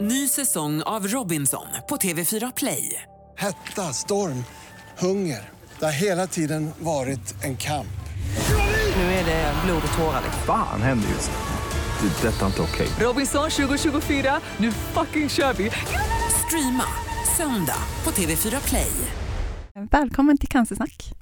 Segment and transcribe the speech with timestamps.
[0.00, 3.02] Ny säsong av Robinson på TV4 Play.
[3.38, 4.44] Hetta, storm,
[4.98, 5.48] hunger.
[5.78, 7.86] Det har hela tiden varit en kamp.
[8.96, 10.22] Nu är det blod och tårar.
[10.46, 12.08] Fan händer just nu.
[12.08, 12.28] Det.
[12.28, 12.88] är Detta är inte okej.
[13.00, 15.70] Robinson 2024, nu fucking kör vi!
[16.46, 16.84] Streama
[17.36, 18.90] söndag på TV4 Play.
[19.90, 21.12] Välkommen till Cancersnack.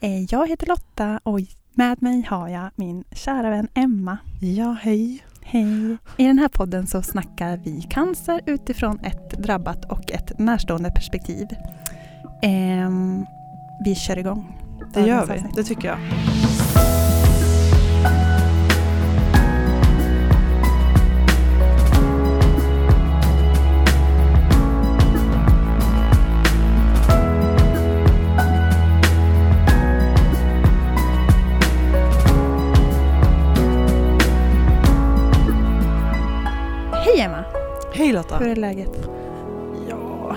[0.00, 1.40] Eh, Jag heter Lotta och
[1.74, 4.18] med mig har jag min kära vän Emma.
[4.40, 5.24] Ja, hej.
[5.48, 5.96] Hej!
[6.16, 11.46] I den här podden så snackar vi cancer utifrån ett drabbat och ett närstående perspektiv.
[12.42, 13.26] Ehm,
[13.84, 14.58] vi kör igång.
[14.94, 15.44] Det gör vi.
[15.56, 15.98] Det tycker jag.
[37.96, 38.36] Hej Lotta.
[38.38, 38.90] Hur är läget?
[39.90, 40.36] Ja,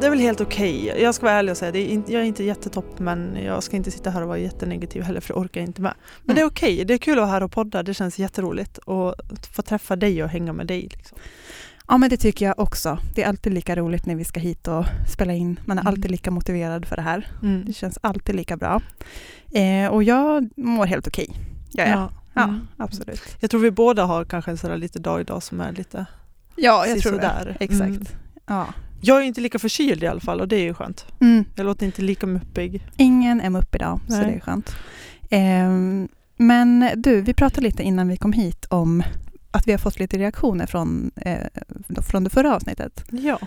[0.00, 0.94] det är väl helt okej.
[1.02, 3.62] Jag ska vara ärlig och säga, det är inte, jag är inte jättetopp men jag
[3.62, 5.94] ska inte sitta här och vara jättenegativ heller för det orkar jag inte med.
[6.24, 6.84] Men det är okej.
[6.84, 7.82] Det är kul att vara här och podda.
[7.82, 10.80] Det känns jätteroligt att få träffa dig och hänga med dig.
[10.82, 11.18] Liksom.
[11.88, 12.98] Ja men det tycker jag också.
[13.14, 15.60] Det är alltid lika roligt när vi ska hit och spela in.
[15.64, 15.94] Man är Mm.
[15.94, 17.26] alltid lika motiverad för det här.
[17.42, 17.64] Mm.
[17.66, 18.82] Det känns alltid lika bra.
[19.52, 21.30] Eh, och jag mår helt okej.
[21.72, 22.10] Ja, ja.
[22.34, 22.68] ja Mm.
[22.76, 23.36] absolut.
[23.40, 26.06] Jag tror vi båda har kanske en sådär lite dag idag som är lite
[26.56, 27.56] Ja, jag tror det.
[27.60, 27.80] Exakt.
[27.80, 28.06] Mm.
[28.46, 28.66] Ja.
[29.02, 31.06] Jag är inte lika förkyld i alla fall och det är ju skönt.
[31.20, 31.44] Mm.
[31.56, 32.86] Jag låter inte lika muppig.
[32.96, 34.76] Ingen är upp idag, så det är skönt.
[35.30, 39.02] Ehm, men du, vi pratade lite innan vi kom hit om
[39.50, 41.46] att vi har fått lite reaktioner från, eh,
[42.02, 43.04] från det förra avsnittet.
[43.10, 43.38] Ja.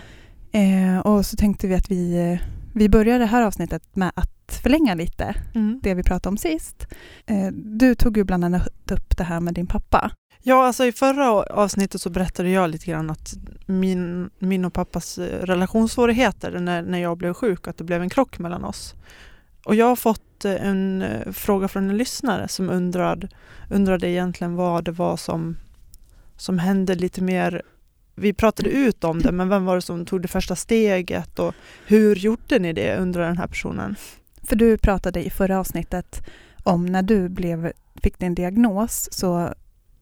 [0.52, 4.60] Eh, och så tänkte vi att vi, eh, vi börjar det här avsnittet med att
[4.62, 5.80] förlänga lite Mm.
[5.82, 6.86] det vi pratade om sist.
[7.26, 10.10] Eh, du tog ju bland annat upp det här med din pappa.
[10.46, 13.34] Ja, alltså i förra avsnittet så berättade jag lite grann att
[13.66, 18.10] min, min och pappas eh, relationssvårigheter när, när jag blev sjuk, att det blev en
[18.10, 18.94] krock mellan oss.
[19.64, 23.28] Och jag har fått eh, en eh, fråga från en lyssnare som undrade,
[23.70, 25.56] undrade egentligen vad det var som,
[26.36, 27.62] som hände lite mer
[28.14, 31.54] vi pratade ut om det, men vem var det som tog det första steget och
[31.86, 33.96] hur gjorde ni det, undrar den här personen.
[34.42, 36.22] För du pratade i förra avsnittet
[36.62, 39.54] om när du blev, fick din diagnos så,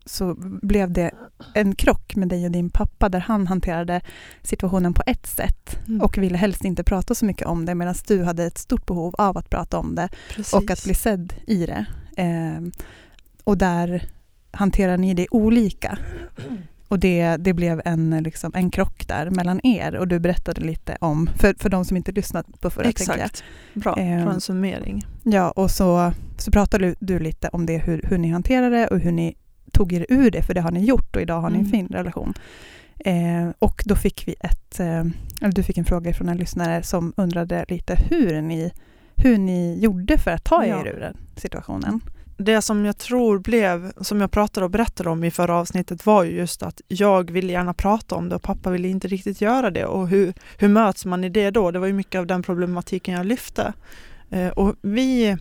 [0.05, 1.11] så blev det
[1.55, 4.01] en krock med dig och din pappa där han hanterade
[4.43, 6.01] situationen på ett sätt Mm.
[6.01, 9.15] och ville helst inte prata så mycket om det medan du hade ett stort behov
[9.19, 10.55] av att prata om det Precis.
[10.55, 11.87] och att bli sedd i det.
[12.17, 12.73] Ehm,
[13.45, 14.05] och där
[14.51, 15.99] hanterar ni det olika.
[16.89, 20.97] Och det, det blev en, liksom, en krock där mellan er och du berättade lite
[21.01, 22.89] om, för, för de som inte lyssnat på förra.
[22.89, 23.45] Exakt.
[23.75, 25.07] Bra, bra en summering.
[25.23, 28.87] Ja, och så, så pratade du- du lite om det, hur, hur ni hanterade det
[28.89, 29.35] och hur ni
[29.73, 31.71] tog er ur det, för det har ni gjort och idag har ni en Mm.
[31.73, 32.35] fin relation.
[32.99, 34.87] Eh, och då fick vi ett, eh,
[35.41, 38.73] eller du fick en fråga från en lyssnare som undrade lite hur ni,
[39.17, 40.87] hur ni gjorde för att ta er Ja.
[40.87, 42.01] ur den situationen.
[42.37, 46.25] det som jag tror blev, som jag pratade och berättade om i förra avsnittet var
[46.25, 49.71] ju just att jag ville gärna prata om det och pappa ville inte riktigt göra
[49.71, 49.85] det.
[49.87, 51.71] Och hur, hur möts man i det då?
[51.71, 53.73] Det var ju mycket av den problematiken jag lyfte.
[54.31, 55.37] Eh, och vi,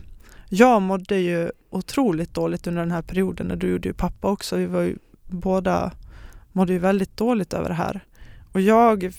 [0.54, 4.56] jag mådde ju otroligt dåligt under den här perioden och du gjorde ju pappa också.
[4.56, 4.96] Vi var ju
[5.26, 5.92] båda
[6.52, 8.00] mådde ju väldigt dåligt över det här.
[8.52, 9.12] Och jag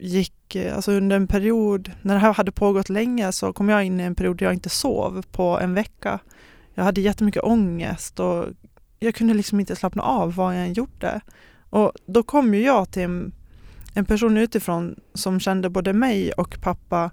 [0.00, 3.84] gick, eh, alltså under en period, när det här hade pågått länge så kom jag
[3.84, 6.18] in i en period där jag inte sov på en vecka.
[6.74, 8.46] Jag hade jättemycket ångest och
[8.98, 11.20] jag kunde liksom inte slappna av vad jag än gjorde.
[11.70, 13.32] Och då kom ju jag till en,
[13.94, 17.10] en person utifrån som kände både mig och pappa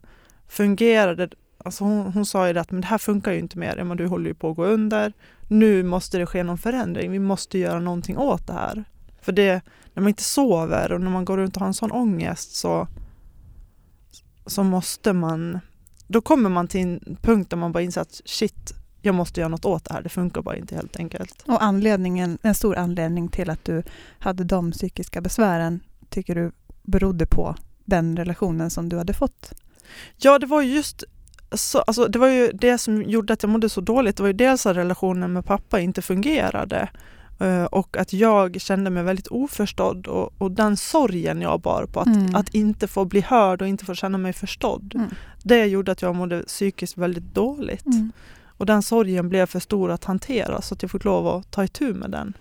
[0.48, 1.30] fungerade.
[1.66, 4.08] Alltså hon, hon sa ju det att men det här funkar ju inte mer, du
[4.08, 5.14] håller ju på att gå under.
[5.48, 8.84] Nu måste det ske någon förändring, vi måste göra någonting åt det här.
[9.22, 9.62] För det,
[9.94, 12.88] när man inte sover och när man går runt och har en sån ångest så,
[14.46, 15.59] så måste man,
[16.08, 19.50] då kommer man till en punkt där man bara inser att shit, jag måste göra
[19.50, 21.44] något åt det här, det funkar bara inte helt enkelt.
[21.48, 23.84] Och anledningen, en stor anledning till att du
[24.20, 26.52] hade de psykiska besvären tycker du
[26.84, 27.56] berodde på
[27.86, 29.54] den relationen som du hade fått?
[30.18, 31.04] Ja, det var ju just
[31.57, 34.18] så, alltså, det var ju det som gjorde att jag mådde så dåligt.
[34.18, 36.90] Det var ju dels att relationen med pappa inte fungerade
[37.40, 42.00] eh, och att jag kände mig väldigt oförstådd och, och den sorgen jag bar på
[42.00, 42.36] att, Mm.
[42.36, 44.96] att inte få bli hörd och inte få känna mig förstådd.
[44.96, 45.10] Mm.
[45.44, 47.86] Det gjorde att jag mådde psykiskt väldigt dåligt.
[47.86, 48.12] Mm.
[48.58, 51.63] Och den sorgen blev för stor att hantera så att jag fick lov att ta
[51.63, 52.34] itu med den.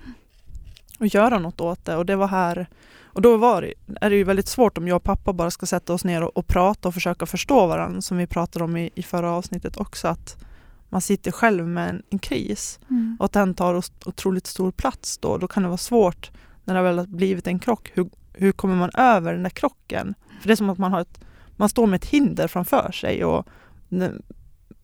[0.99, 1.97] Och göra något åt det.
[1.97, 2.67] Och det var här
[3.15, 5.67] och då var det, är det ju väldigt svårt om jag och pappa bara ska
[5.67, 8.91] sätta oss ner och, och prata och försöka förstå varandra som vi pratade om i,
[8.95, 10.45] i förra avsnittet också att
[10.89, 12.81] man sitter själv med en, en kris
[13.19, 13.75] och att den tar
[14.07, 15.39] otroligt stor plats då.
[15.39, 16.31] Då kan det vara svårt
[16.65, 17.91] när det väl har blivit en krock.
[17.95, 20.15] Hur, hur kommer man över den där krocken?
[20.41, 21.21] För det är som att man, har ett,
[21.57, 23.25] man står med ett hinder framför sig.
[23.25, 23.49] Och,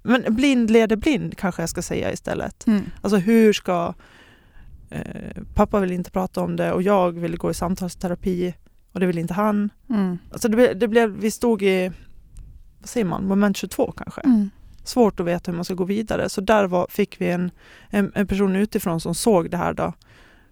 [0.03, 2.67] men blind leder blind kanske jag ska säga istället.
[2.67, 2.85] Mm.
[3.01, 3.95] Alltså hur ska...
[4.91, 8.55] Eh, pappa vill inte prata om det och jag vill gå i samtalsterapi
[8.93, 9.71] och det vill inte han.
[9.91, 10.19] Mm.
[10.33, 11.93] Alltså det, det blev, vi stod i,
[12.79, 14.21] vad säger man, moment 22 kanske.
[14.21, 14.51] Mm.
[14.85, 16.29] Svårt att veta hur man ska gå vidare.
[16.29, 17.51] Så där var, fick vi en,
[17.91, 19.93] en, en person utifrån som såg det här då.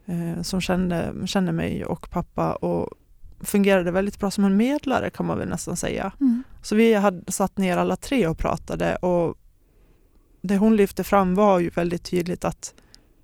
[0.06, 2.88] Eh, som kände, kände mig och pappa och
[3.40, 6.12] fungerade väldigt bra som en medlare kan man väl nästan säga.
[6.20, 6.42] Mm.
[6.62, 9.38] Så vi hade satt ner alla tre och pratade och
[10.40, 12.74] det hon lyfte fram var ju väldigt tydligt att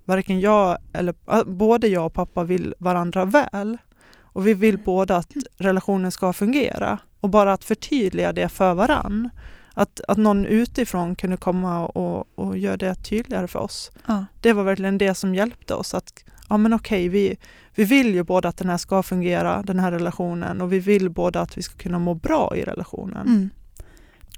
[0.05, 3.77] varken jag eller både jag och pappa vill varandra väl.
[4.17, 6.99] Och vi vill båda att relationen ska fungera.
[7.19, 9.29] Och bara att förtydliga det för varann.
[9.73, 13.91] Att, att någon utifrån kunde komma och, och göra det tydligare för oss.
[14.05, 14.25] Ja.
[14.41, 15.93] Det var verkligen det som hjälpte oss.
[15.93, 17.37] Att ja men okej, vi,
[17.75, 20.61] vi vill ju båda att den här ska fungera, den här relationen.
[20.61, 23.27] Och vi vill båda att vi ska kunna må bra i relationen.
[23.27, 23.49] Mm.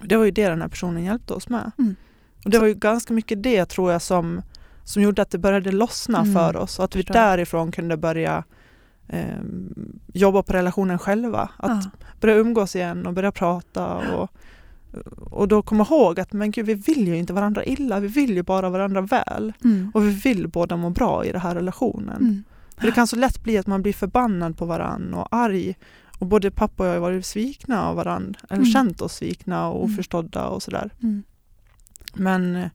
[0.02, 1.72] Det var ju det den här personen hjälpte oss med.
[1.78, 1.96] Mm.
[2.44, 4.42] Och det var ju ganska mycket det tror jag som,
[4.88, 6.34] som gjorde att det började lossna Mm.
[6.34, 8.44] för oss och att vi därifrån kunde börja
[9.08, 9.38] eh,
[10.14, 11.50] jobba på relationen själva.
[11.58, 11.92] Att Ja.
[12.22, 14.30] börja umgås igen och börja prata och,
[15.32, 18.34] och då komma ihåg att men gud, vi vill ju inte varandra illa, vi vill
[18.36, 19.54] ju bara varandra väl.
[19.64, 19.92] Mm.
[19.94, 22.18] Och vi vill båda må bra i den här relationen.
[22.22, 22.44] Mm.
[22.78, 25.76] För det kan så lätt bli att man blir förbannad på varandra och arg.
[26.20, 28.72] Och både pappa och jag har varit svikna av varandra, eller Mm.
[28.72, 29.94] känt oss svikna och Mm.
[29.94, 30.90] oförstådda och sådär.
[31.04, 31.24] Mm.
[32.14, 32.70] Men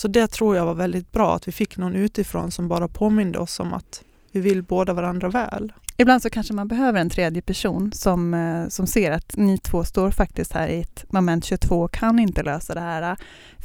[0.00, 3.38] så det tror jag var väldigt bra att vi fick någon utifrån som bara påminde
[3.38, 4.02] oss om att
[4.32, 5.72] vi vill båda varandra väl.
[5.96, 9.84] Ibland så kanske man behöver en tredje person som, eh, som ser att ni två
[9.84, 13.16] står faktiskt här i ett moment 22 och kan inte lösa det här eh,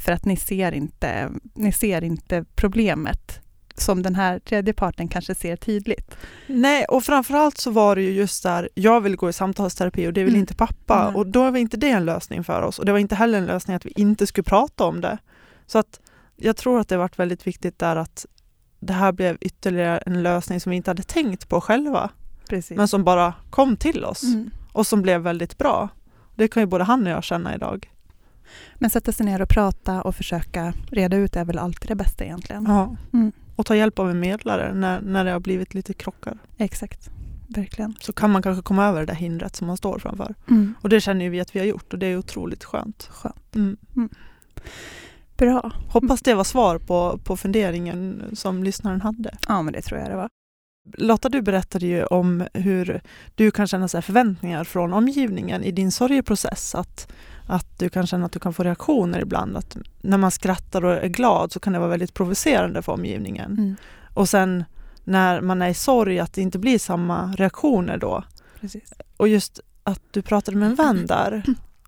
[0.04, 3.40] för att ni ser inte, ni ser inte problemet
[3.74, 6.16] som den här tredje parten kanske ser tydligt.
[6.46, 10.12] Nej, och framförallt så var det ju just där, jag vill gå i samtalsterapi och
[10.12, 10.40] det vill Mm.
[10.40, 11.02] inte pappa.
[11.02, 11.16] Mm.
[11.16, 12.78] Och då var inte det en lösning för oss.
[12.78, 15.18] Och det var inte heller en lösning att vi inte skulle prata om det.
[15.66, 16.00] Så att
[16.36, 18.26] jag tror att det varit väldigt viktigt där att
[18.80, 22.10] det här blev ytterligare en lösning som vi inte hade tänkt på själva.
[22.48, 22.76] Precis.
[22.76, 24.50] Men som bara kom till oss Mm.
[24.72, 25.88] och som blev väldigt bra.
[26.34, 27.92] Det kan ju både han och jag känna idag.
[28.74, 32.24] Men sätta sig ner och prata och försöka reda ut är väl alltid det bästa
[32.24, 32.64] egentligen.
[32.68, 32.96] Ja.
[33.12, 33.32] Mm.
[33.56, 36.38] Och ta hjälp av en medlare när, när det har blivit lite krockar.
[36.56, 37.10] Exakt,
[37.48, 37.94] verkligen.
[38.00, 40.34] Så kan man kanske komma över det där hindret som man står framför.
[40.50, 40.74] Mm.
[40.80, 43.08] Och det känner ju vi att vi har gjort och det är otroligt skönt.
[43.12, 43.56] Skönt.
[45.36, 45.72] Bra.
[45.88, 49.36] Hoppas det var svar på, på funderingen som lyssnaren hade.
[49.48, 50.28] Ja, men det tror jag det var.
[50.92, 53.00] Lotta, du berättade ju om hur
[53.34, 56.74] du kan känna så förväntningar från omgivningen i din sorgeprocess.
[56.74, 57.12] Att,
[57.46, 59.56] att du kan känna att du kan få reaktioner ibland.
[59.56, 63.52] Att när man skrattar och är glad så kan det vara väldigt provocerande för omgivningen.
[63.52, 63.76] Mm.
[64.14, 64.64] Och sen
[65.04, 68.24] när man är i sorg att det inte blir samma reaktioner då.
[68.60, 68.92] Precis.
[69.16, 71.42] Och just att du pratade med en vän där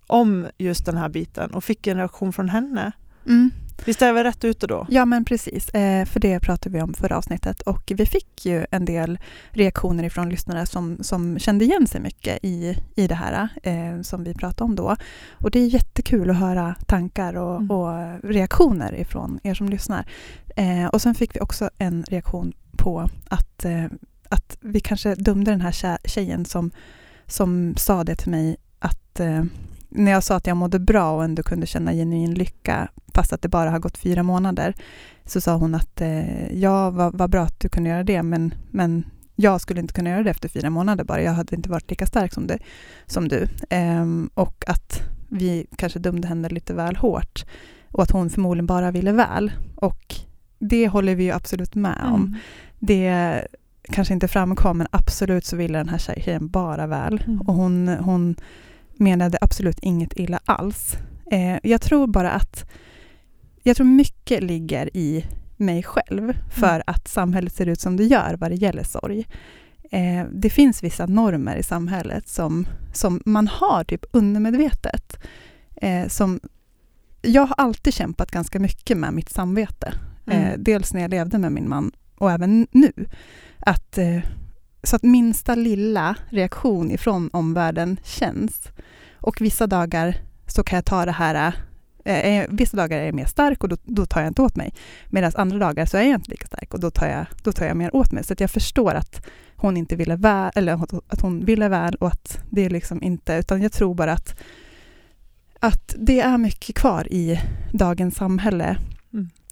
[0.07, 2.91] om just den här biten och fick en reaktion från henne.
[3.25, 3.51] Mm.
[3.85, 4.87] Visst är väl rätt ute då?
[4.89, 5.69] Ja, men precis.
[5.69, 9.19] Eh, för det pratade vi om förra avsnittet och vi fick ju en del
[9.51, 14.23] reaktioner ifrån lyssnare som, som kände igen sig mycket i, i det här eh, som
[14.23, 14.95] vi pratade om då.
[15.31, 17.71] Och det är jättekul att höra tankar och, Mm.
[17.71, 20.05] och reaktioner ifrån er som lyssnar.
[20.55, 23.65] Eh, och sen fick vi också en reaktion på att,
[24.29, 26.71] att vi kanske dömde den här tje- tjejen som,
[27.27, 29.19] som sa det till mig att
[29.89, 32.89] när jag sa att jag mådde bra och ändå kunde känna genuin lycka
[33.19, 34.73] fast att det bara har gått fyra månader
[35.25, 38.53] så sa hon att eh, ja, vad, vad bra att du kunde göra det men,
[38.71, 41.21] men jag skulle inte kunna göra det efter fyra månader bara.
[41.21, 42.59] Jag hade inte varit lika stark som, det,
[43.05, 43.47] som du.
[43.69, 47.45] Ehm, och att vi kanske dömde henne lite väl hårt
[47.91, 49.51] och att hon förmodligen bara ville väl.
[49.75, 50.15] Och
[50.59, 52.21] det håller vi ju absolut med om.
[52.21, 52.35] Mm.
[52.79, 53.47] Det
[53.83, 57.23] kanske inte framkom men absolut så ville den här tjej- tjejen bara väl.
[57.27, 57.41] Mm.
[57.41, 58.35] Och hon, hon
[58.97, 60.97] menade absolut inget illa alls.
[61.31, 62.69] Eh, jag tror bara att
[63.69, 65.25] jag tror mycket ligger i
[65.57, 66.83] mig själv för Mm.
[66.87, 69.25] att samhället ser ut som det gör vad det gäller sorg.
[69.91, 75.17] Eh, det finns vissa normer i samhället som, som man har typ undermedvetet.
[75.81, 76.39] Eh, som,
[77.21, 79.93] jag har alltid kämpat ganska mycket med mitt samvete.
[80.27, 80.63] Eh, Mm.
[80.63, 82.91] dels när jag levde med min man och även nu.
[83.57, 84.19] Att, eh,
[84.83, 88.67] så att minsta lilla reaktion ifrån omvärlden känns.
[89.13, 90.15] Och vissa dagar
[90.47, 91.53] så kan jag ta det här
[92.05, 94.55] Eh, eh, vissa dagar är jag mer stark och då, då tar jag inte åt
[94.55, 94.73] mig.
[95.09, 97.65] Medan andra dagar så är jag inte lika stark och då tar jag, då tar
[97.65, 98.23] jag mer åt mig.
[98.23, 99.25] Så jag förstår att
[99.55, 100.73] hon inte ville väl, eller
[101.07, 104.39] att- hon ville väl och att det är liksom inte, utan jag tror bara att,
[105.59, 107.39] att det är mycket kvar i
[107.73, 108.77] dagens samhälle.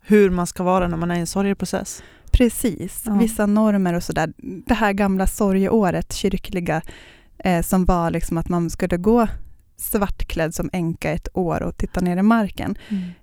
[0.01, 2.03] Hur man ska vara när man är i en sorgeprocess.
[2.31, 3.13] Precis, Ja.
[3.13, 4.33] vissa normer och sådär.
[4.67, 6.81] Det här gamla sorgeåret, kyrkliga,
[7.37, 9.27] eh, som var liksom att man skulle gå
[9.77, 12.77] svartklädd som änka ett år och titta ner i marken.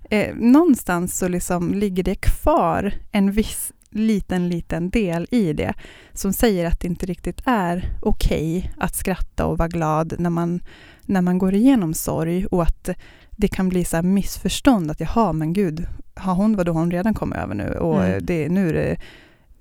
[0.09, 5.73] Eh, någonstans så liksom ligger det kvar en viss liten, liten del i det
[6.13, 10.59] som säger att det inte riktigt är okej att skratta och vara glad när man,
[11.01, 12.89] när man går igenom sorg och att
[13.31, 17.13] det kan bli så missförstånd att jaha, men gud, har hon, vadå, har hon redan
[17.13, 18.25] kommit över nu och Mm.
[18.25, 18.97] det, nu, är det,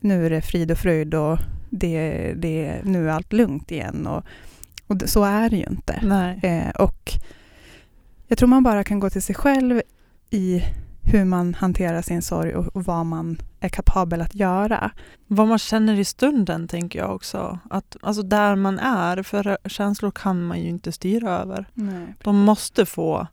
[0.00, 1.38] nu är det frid och fröjd och
[1.70, 4.24] det, det, nu är allt lugnt igen och,
[4.86, 6.00] och så är det ju inte.
[6.02, 6.40] Nej.
[6.42, 7.12] Eh, och
[8.26, 9.82] jag tror man bara kan gå till sig själv
[10.30, 10.64] i
[11.02, 14.90] hur man hanterar sin sorg och, och vad man är kapabel att göra.
[15.26, 17.58] Vad man känner i stunden tänker jag också.
[17.70, 21.66] Att, alltså där man är, för känslor kan man ju inte styra över.
[22.24, 23.26] De måste få,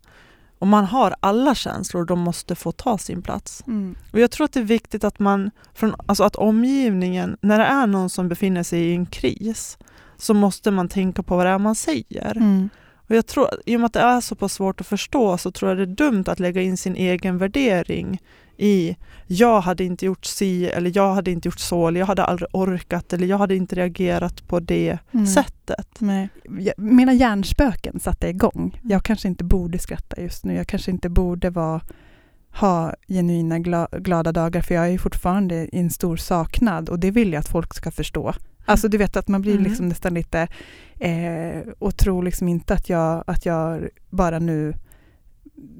[0.59, 3.63] om man har alla känslor, de måste få ta sin plats.
[3.67, 3.95] Mm.
[4.11, 7.65] Och jag tror att det är viktigt att man, från, alltså att omgivningen, när det
[7.65, 9.77] är någon som befinner sig i en kris,
[10.21, 12.37] så måste man tänka på vad det är man säger.
[12.37, 12.69] Mm.
[13.09, 15.51] Och jag tror, I och med att det är så pass svårt att förstå så
[15.51, 18.19] tror jag det är dumt att lägga in sin egen värdering
[18.57, 18.97] i
[19.27, 22.49] jag hade inte gjort si eller jag hade inte gjort så eller jag hade aldrig
[22.53, 25.25] orkat eller jag hade inte reagerat på det Mm.
[25.27, 25.87] sättet.
[25.99, 26.29] Nej.
[26.77, 28.79] Mina hjärnspöken satte igång.
[28.83, 30.53] Jag kanske inte borde skratta just nu.
[30.55, 31.81] Jag kanske inte borde vara,
[32.59, 37.11] ha genuina gla, glada dagar för jag är fortfarande i en stor saknad och det
[37.11, 38.33] vill jag att folk ska förstå.
[38.65, 39.63] Alltså du vet att man blir Mm.
[39.63, 40.47] liksom nästan lite
[40.99, 44.73] eh, och tror liksom inte att jag, att jag bara nu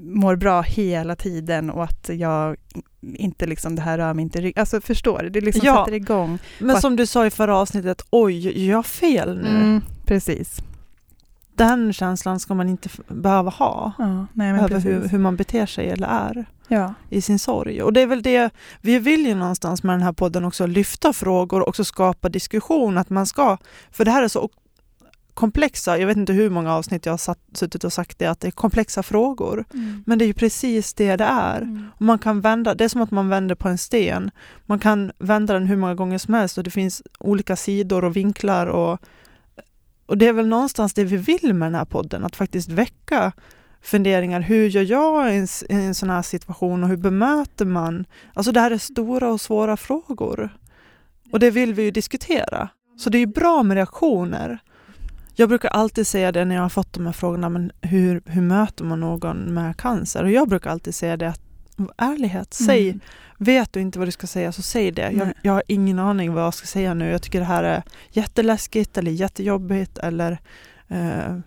[0.04, 2.56] mår bra hela tiden och att jag
[3.02, 4.54] inte liksom det här rör mig inte i.
[4.56, 5.30] Alltså förstår du?
[5.30, 5.86] Det liksom Ja.
[5.86, 6.38] sätter igång.
[6.60, 9.48] Men som du sa i förra avsnittet, oj, gör jag fel nu?
[9.50, 10.58] Mm, precis.
[11.56, 13.92] Den känslan ska man inte behöva ha.
[13.98, 16.94] Ja, nej, över hur, hur man beter sig eller är Ja.
[17.10, 17.84] i sin sorg.
[17.84, 18.50] Och det är väl det,
[18.82, 22.98] vi vill ju någonstans med den här podden också lyfta frågor och också skapa diskussion.
[22.98, 23.58] Att man ska,
[23.92, 24.50] för det här är så
[25.34, 28.40] komplexa, jag vet inte hur många avsnitt jag har satt, suttit och sagt det, att
[28.40, 29.66] det är komplexa frågor.
[30.06, 31.62] Men det är ju precis det det är.
[31.62, 31.86] Mm.
[31.96, 34.32] Och man kan vända, det är som att man vänder på en sten.
[34.66, 38.16] Man kan vända den hur många gånger som helst och det finns olika sidor och
[38.16, 38.68] vinklar.
[38.68, 39.00] Och,
[40.06, 43.32] och det är väl någonstans det vi vill med den här podden, att faktiskt väcka
[43.82, 44.42] funderingar.
[44.42, 48.06] Hur gör jag i en, i en sån här situation och hur bemöter man?
[48.34, 50.50] Alltså det här är stora och svåra frågor.
[51.32, 52.70] Och det vill vi ju diskutera.
[52.98, 54.60] Så det är bra med reaktioner.
[55.36, 58.42] Jag brukar alltid säga det när jag har fått de här frågorna, men hur, hur
[58.42, 60.24] möter man någon med cancer?
[60.24, 61.42] Och jag brukar alltid säga det, att
[61.98, 63.00] ärlighet, säg, Mm.
[63.38, 65.12] vet du inte vad du ska säga så säg det.
[65.12, 67.10] Jag, jag har ingen aning vad jag ska säga nu.
[67.12, 70.38] Jag tycker det här är jätteläskigt eller jättejobbigt eller,
[70.88, 71.38] eh,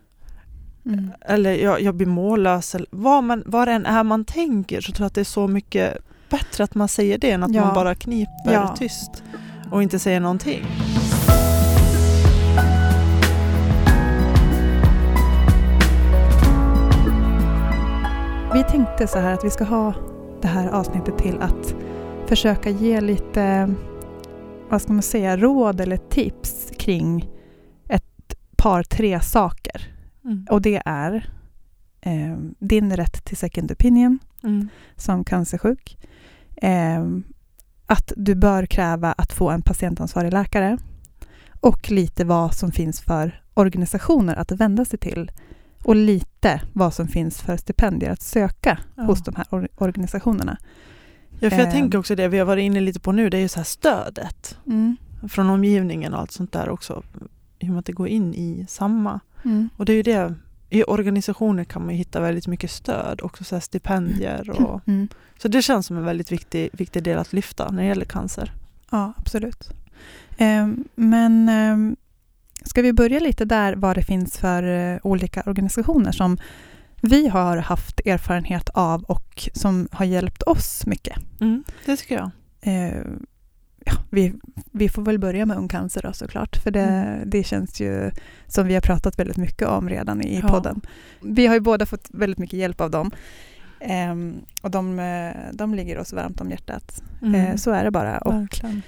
[0.86, 1.10] Mm.
[1.20, 2.74] eller jag, jag blir mållös.
[2.74, 5.24] Eller vad, man, vad det än är man tänker så tror jag att det är
[5.24, 5.98] så mycket
[6.30, 7.64] bättre att man säger det än att Ja.
[7.64, 8.74] man bara kniper Ja.
[8.78, 9.22] tyst
[9.70, 10.64] och inte säger någonting.
[18.54, 19.94] Vi tänkte så här att vi ska ha
[20.42, 21.74] det här avsnittet till att
[22.26, 23.74] försöka ge lite,
[24.70, 27.28] vad ska man säga, råd eller tips kring
[27.88, 29.93] ett par, tre saker.
[30.25, 30.47] Mm.
[30.50, 31.31] Och det är
[32.00, 34.69] eh, din rätt till second opinion Mm.
[34.97, 35.99] som cancersjuk.
[36.57, 37.04] Eh,
[37.87, 40.78] att du bör kräva att få en patientansvarig läkare.
[41.61, 45.31] Och lite vad som finns för organisationer att vända sig till.
[45.85, 49.02] Och lite vad som finns för stipendier att söka Ja.
[49.02, 50.57] hos de här or- organisationerna.
[51.40, 51.73] Ja, för jag Eh.
[51.73, 53.64] tänker också det vi har varit inne lite på nu, det är ju så här
[53.64, 54.59] stödet
[55.28, 57.02] från omgivningen och allt sånt där också.
[57.59, 59.21] I och med att det går in i samma.
[59.44, 59.68] Mm.
[59.76, 60.34] Och det är ju det,
[60.70, 64.50] i organisationer kan man hitta väldigt mycket stöd, också så stipendier.
[64.50, 65.08] Och, Mm.
[65.38, 68.52] så det känns som en väldigt viktig, viktig del att lyfta när det gäller cancer.
[68.90, 69.70] Ja, absolut.
[70.38, 71.96] Ehm, men ehm,
[72.64, 76.38] ska vi börja lite där vad det finns för eh, olika organisationer som
[77.00, 81.18] vi har haft erfarenhet av och som har hjälpt oss mycket.
[81.86, 82.30] Det tycker jag.
[83.84, 84.32] Ja, vi,
[84.72, 87.30] vi får väl börja med Ung Cancer då såklart, för det, Mm.
[87.30, 88.10] det känns ju
[88.46, 90.48] som vi har pratat väldigt mycket om redan i Ja.
[90.48, 90.80] podden.
[91.20, 93.10] Vi har ju båda fått väldigt mycket hjälp av dem.
[93.80, 97.02] Ehm, och de, eh, de ligger oss varmt om hjärtat.
[97.36, 98.18] Eh, så är det bara.
[98.18, 98.82] Och Verkligen.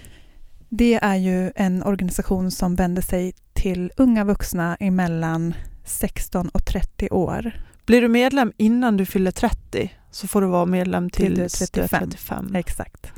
[0.68, 7.08] det är ju en organisation som vänder sig till unga vuxna emellan 16 och 30
[7.10, 7.52] år.
[7.86, 11.42] Blir du medlem innan du fyller 30 så får du vara medlem Till till du
[11.42, 12.00] är 35.
[12.10, 12.54] 35.
[12.56, 13.12] Exakt.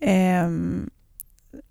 [0.00, 0.90] Ehm,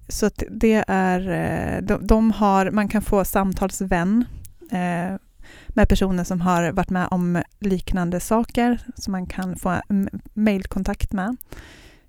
[0.10, 4.26] så att det är, eh, de, de har, man kan få samtalsvän
[4.72, 5.20] eh,
[5.68, 9.82] med personer som har varit med om liknande saker som man kan få
[10.34, 11.38] mejlkontakt med.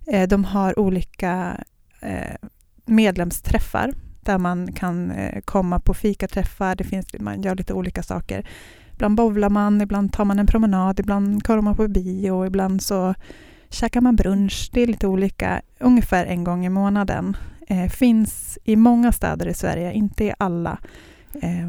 [0.06, 1.56] Eh, de har olika
[2.00, 2.36] eh,
[2.86, 6.74] medlemsträffar där man kan eh, komma på fikaträffar.
[6.76, 8.48] Det finns, man gör lite olika saker.
[8.92, 13.14] Ibland bowlar man, ibland tar man en promenad, ibland kollar man på bio, ibland så
[13.70, 14.70] käkar man brunch.
[14.72, 17.36] Det är lite olika, ungefär en gång i månaden.
[17.70, 20.78] Eh, finns i många städer i Sverige, inte i alla.
[21.42, 21.68] Eh,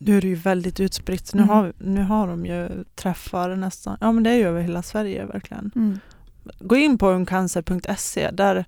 [0.00, 1.34] Nu är det ju väldigt utspritt.
[1.34, 1.54] Nu, Mm.
[1.54, 5.24] har, nu har de ju träffar nästan, ja men det är ju över hela Sverige
[5.26, 5.70] verkligen.
[5.76, 5.98] mm.
[6.60, 8.64] Gå in på ungcancer.se, där,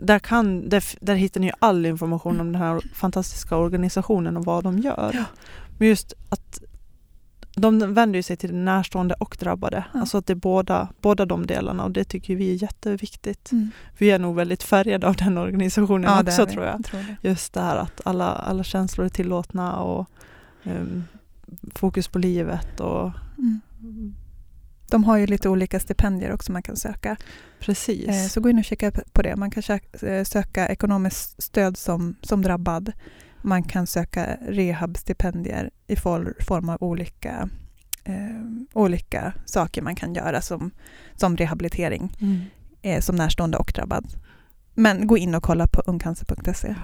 [0.00, 4.64] där, kan, där, där hittar ni all information om den här fantastiska organisationen och vad
[4.64, 5.10] de gör.
[5.14, 5.24] Ja.
[5.78, 6.60] Men just att
[7.60, 9.84] de vänder sig till närstående och drabbade.
[9.94, 10.00] Ja.
[10.00, 13.52] Alltså att det är båda, båda de delarna och det tycker vi är jätteviktigt.
[13.52, 13.70] Mm.
[13.98, 16.84] Vi är nog väldigt färgade av den organisationen Ja, också tror jag.
[16.84, 17.28] tror det.
[17.28, 20.10] Just det här att alla, alla känslor är tillåtna och
[20.64, 21.04] ehm,
[21.74, 24.14] fokus på livet och Mm.
[24.90, 27.16] De har ju lite olika stipendier också man kan söka.
[27.60, 28.08] precis.
[28.08, 29.36] Eh, Så gå in och kika på det.
[29.36, 29.62] Man kan
[30.02, 32.92] eh, söka ekonomiskt stöd som, som drabbad.
[33.42, 37.48] Man kan söka rehabstipendier i for, form av olika,
[38.04, 38.14] eh,
[38.72, 40.70] olika saker man kan göra som,
[41.16, 42.40] som rehabilitering Mm.
[42.82, 44.06] eh, som närstående och drabbad.
[44.74, 46.74] Men gå in och kolla på ungcancer.se.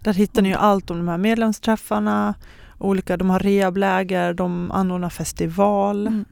[0.00, 2.34] Där hittar ni ju allt om de här medlemsträffarna,
[2.78, 6.24] olika, de har rehabläger, de anordnar festival Mm.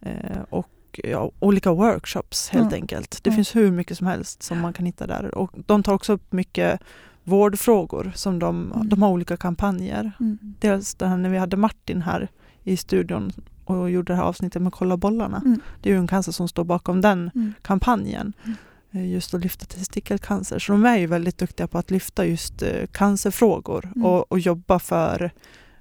[0.00, 2.76] eh, och ja, olika workshops helt Ja.
[2.78, 3.20] enkelt.
[3.24, 3.34] Det Ja.
[3.36, 5.34] finns hur mycket som helst som man kan hitta där.
[5.34, 6.80] Och de tar också upp mycket
[7.28, 8.88] vårdfrågor som de, Mm.
[8.88, 10.12] de har olika kampanjer.
[10.20, 10.38] Mm.
[10.60, 12.28] Dels det här när vi hade Martin här
[12.64, 13.32] i studion
[13.64, 15.42] och gjorde det här avsnittet med Kolla bollarna.
[15.44, 15.60] Mm.
[15.82, 17.52] Det är ju en cancer som står bakom den Mm.
[17.62, 18.32] kampanjen.
[18.44, 18.56] Mm.
[18.92, 20.58] eh, Just att lyfta testikelcancer.
[20.58, 24.04] Så de är ju väldigt duktiga på att lyfta just eh, cancerfrågor Mm.
[24.06, 25.30] och, och jobba för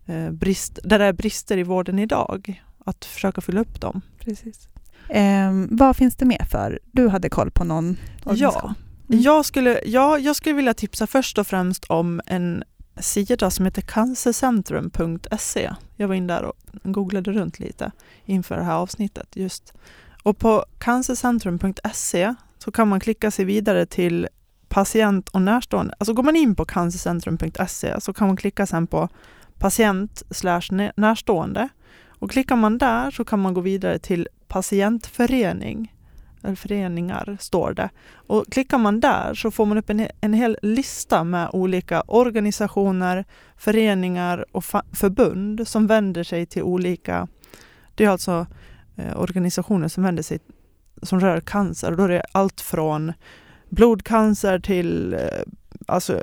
[0.06, 2.64] eh, brist, där det är brister i vården idag.
[2.86, 4.02] Att försöka fylla upp dem.
[4.20, 4.68] Precis.
[5.10, 6.80] Eh, vad finns det mer för?
[6.92, 8.74] Du hade koll på någon organisation?
[9.10, 9.22] Mm.
[9.22, 12.64] Jag, skulle, ja, jag skulle vilja tipsa först och främst om en
[13.00, 15.74] sida som heter cancercentrum.se.
[15.96, 17.92] Jag var in där och googlade runt lite
[18.26, 19.28] inför det här avsnittet.
[19.34, 19.74] just.
[20.24, 24.28] Och på cancercentrum.se så kan man klicka sig vidare till
[24.70, 25.96] patient och närstående.
[26.00, 29.10] Alltså går man in på cancercentrum.se så kan man klicka sen på
[29.60, 30.24] patient
[30.96, 31.70] närstående.
[32.08, 35.94] Och klickar man där så kan man gå vidare till patientförening.
[36.44, 37.90] Eller föreningar står det.
[38.14, 43.26] Och klickar man där så får man upp en, en hel lista med olika organisationer,
[43.58, 47.28] föreningar och förbund som vänder sig till olika,
[47.98, 48.48] det är alltså
[48.96, 50.40] eh, organisationer som vänder sig,
[51.02, 51.92] som rör cancer.
[51.92, 53.14] Och då är det allt från
[53.70, 55.20] blodcancer till eh,
[55.88, 56.22] alltså,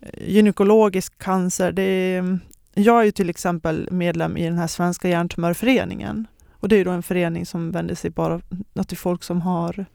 [0.00, 1.72] eh, gynekologisk cancer.
[1.72, 2.38] Det är,
[2.74, 6.26] jag är ju till exempel medlem i den här Svenska hjärntumörföreningen.
[6.60, 8.40] Och det är då en förening som vänder sig bara
[8.86, 9.86] till folk som har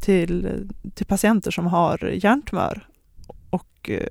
[0.00, 2.88] till, till patienter som har hjärntumör.
[3.50, 4.06] Och eh,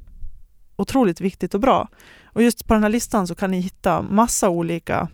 [0.76, 1.88] otroligt viktigt och bra.
[2.26, 5.08] Och just på den här listan så kan ni hitta massa olika,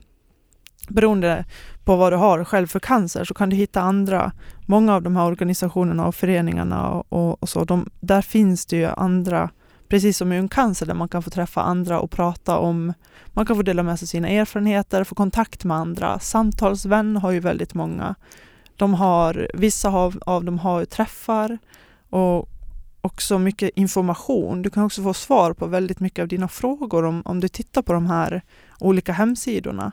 [0.89, 1.45] beroende
[1.83, 4.31] på vad du har själv för cancer, så kan du hitta andra,
[4.65, 8.77] många av de här organisationerna och föreningarna och, och, och så, de, där finns det
[8.77, 9.49] ju andra,
[9.89, 12.93] precis som i cancer där man kan få träffa andra och prata om,
[13.27, 16.19] man kan få dela med sig sina erfarenheter, få kontakt med andra.
[16.19, 18.15] Samtalsvän har ju väldigt många.
[18.75, 21.57] De har, vissa av, av dem har ju träffar
[22.09, 22.49] och
[23.01, 24.61] också mycket information.
[24.61, 27.81] Du kan också få svar på väldigt mycket av dina frågor om, om du tittar
[27.81, 28.41] på de här
[28.79, 29.91] olika hemsidorna.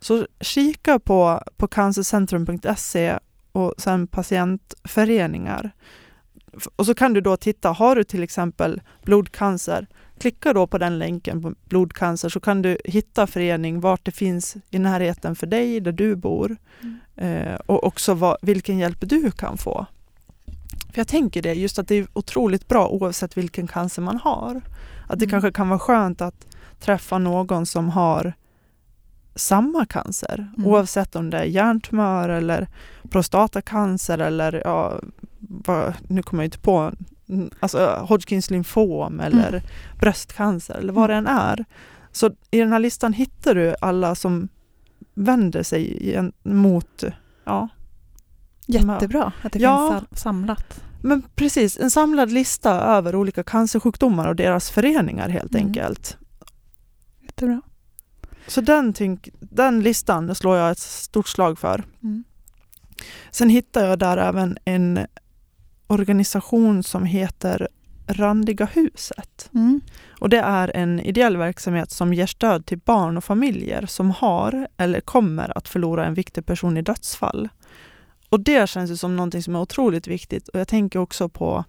[0.00, 3.18] Så kika på, på cancercentrum.se
[3.52, 5.70] och sen patientföreningar.
[6.76, 9.86] Och så kan du då titta, har du till exempel blodcancer,
[10.18, 14.56] klicka då på den länken på blodcancer så kan du hitta förening vart det finns
[14.70, 16.56] i närheten för dig, där du bor.
[16.82, 16.98] Mm.
[17.16, 19.86] Eh, och också vad, vilken hjälp du kan få.
[20.92, 24.60] För jag tänker det, just att det är otroligt bra oavsett vilken cancer man har.
[25.08, 25.30] Att det Mm.
[25.30, 26.46] kanske kan vara skönt att
[26.80, 28.32] träffa någon som har
[29.34, 30.66] samma cancer, Mm.
[30.70, 32.68] oavsett om det är hjärntumör eller
[33.10, 35.00] prostatacancer eller ja,
[35.48, 36.92] vad, nu kommer jag inte på,
[37.28, 39.60] mm, alltså Hodgkins lymfom eller Mm.
[40.00, 41.64] bröstcancer eller vad det än är.
[42.12, 44.48] Så i den här listan hittar du alla som
[45.14, 47.04] vänder sig igen mot,
[47.44, 47.68] ja,
[48.66, 50.00] Jättebra att det Ja.
[50.08, 50.80] finns samlat.
[51.02, 55.66] men precis, en samlad lista över olika cancersjukdomar och deras föreningar helt Mm.
[55.66, 56.16] enkelt.
[57.22, 57.60] Jättebra.
[58.48, 61.84] Så den, tänk, den listan slår jag ett stort slag för.
[62.02, 62.24] Mm.
[63.30, 65.06] Sen hittar jag där även en
[65.86, 67.68] organisation som heter
[68.08, 69.50] Randiga huset.
[69.54, 69.80] Mm.
[70.20, 74.68] Och det är en ideell verksamhet som ger stöd till barn och familjer som har
[74.76, 77.48] eller kommer att förlora en viktig person i dödsfall.
[78.28, 81.64] Och det känns ju som någonting som är otroligt viktigt och jag tänker också på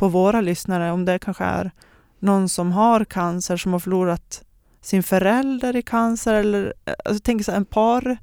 [0.00, 1.70] på våra lyssnare om det kanske är
[2.18, 4.42] någon som har cancer som har förlorat
[4.80, 8.18] sin förälder i cancer eller alltså, tänk så en par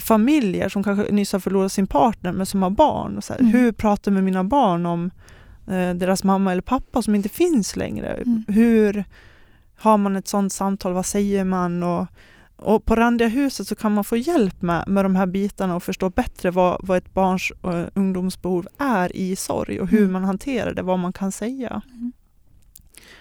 [0.00, 3.16] familjer som kanske nyss har förlorat sin partner men som har barn.
[3.16, 3.52] Och så här, Mm.
[3.52, 5.10] Hur pratar jag med mina barn om
[5.66, 8.08] eh, deras mamma eller pappa som inte finns längre?
[8.14, 8.44] Mm.
[8.48, 9.04] Hur
[9.76, 10.92] har man ett sådant samtal?
[10.92, 11.82] Vad säger man?
[11.82, 12.06] Och,
[12.56, 15.82] och på Randiga huset så kan man få hjälp med, med de här bitarna och
[15.82, 20.12] förstå bättre vad, vad ett barns och ungdomsbehov är i sorg och hur Mm.
[20.12, 21.82] man hanterar det, vad man kan säga.
[21.90, 22.12] Mm.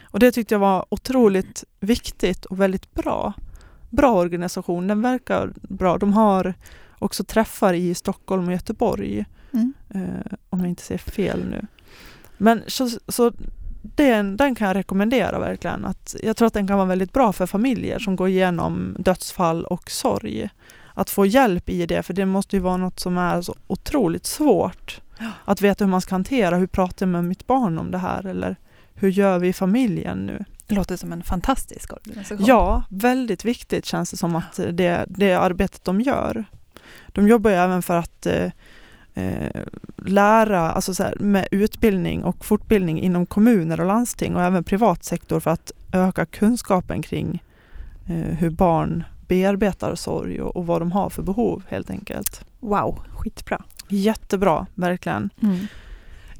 [0.04, 3.34] Och det tyckte jag var otroligt viktigt och väldigt bra.
[3.92, 5.98] Bra organisation, den verkar bra.
[5.98, 6.54] De har
[7.00, 9.74] också träffar i Stockholm och Göteborg, Mm.
[9.90, 11.66] eh, om jag inte säger fel nu.
[12.38, 13.32] Men så, så
[13.82, 15.86] den, den kan jag rekommendera verkligen.
[15.86, 19.66] Att jag tror att den kan vara väldigt bra för familjer som går igenom dödsfall
[19.66, 20.50] och sorg.
[20.94, 24.26] Att få hjälp i det, för det måste ju vara något som är så otroligt
[24.26, 25.02] svårt.
[25.46, 28.26] Att veta hur man ska hantera, hur pratar jag med mitt barn om det här?
[28.26, 28.56] Eller
[28.94, 30.44] hur gör vi i familjen nu?
[30.72, 32.46] Det låter som en fantastisk organisation.
[32.46, 36.46] Ja, väldigt viktigt känns det som att det, det arbetet de gör.
[37.08, 38.52] De jobbar ju även för att eh,
[39.14, 39.64] eh,
[39.98, 45.04] lära, alltså så här, med utbildning och fortbildning inom kommuner och landsting och även privat
[45.04, 47.44] sektor för att öka kunskapen kring
[48.08, 52.46] eh, hur barn bearbetar sorg och, och vad de har för behov helt enkelt.
[52.60, 53.64] Wow, skitbra.
[53.88, 55.30] Jättebra, verkligen.
[55.42, 55.68] Mm.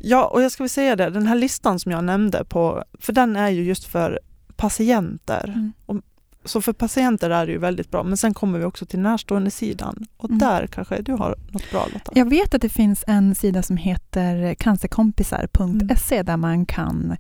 [0.04, 3.14] Ja, och jag ska väl säga det, den här listan som jag nämnde på, för
[3.14, 4.20] den är ju just för
[4.56, 5.44] patienter.
[5.48, 5.74] Mm.
[5.86, 5.98] Och,
[6.46, 9.52] så för patienter är det ju väldigt bra, men sen kommer vi också till närstående
[9.52, 10.40] sidan och Mm.
[10.40, 12.12] där kanske du har något bra Lotta?
[12.16, 17.16] Jag vet att det finns en sida som heter cancerkompisar.se där man kan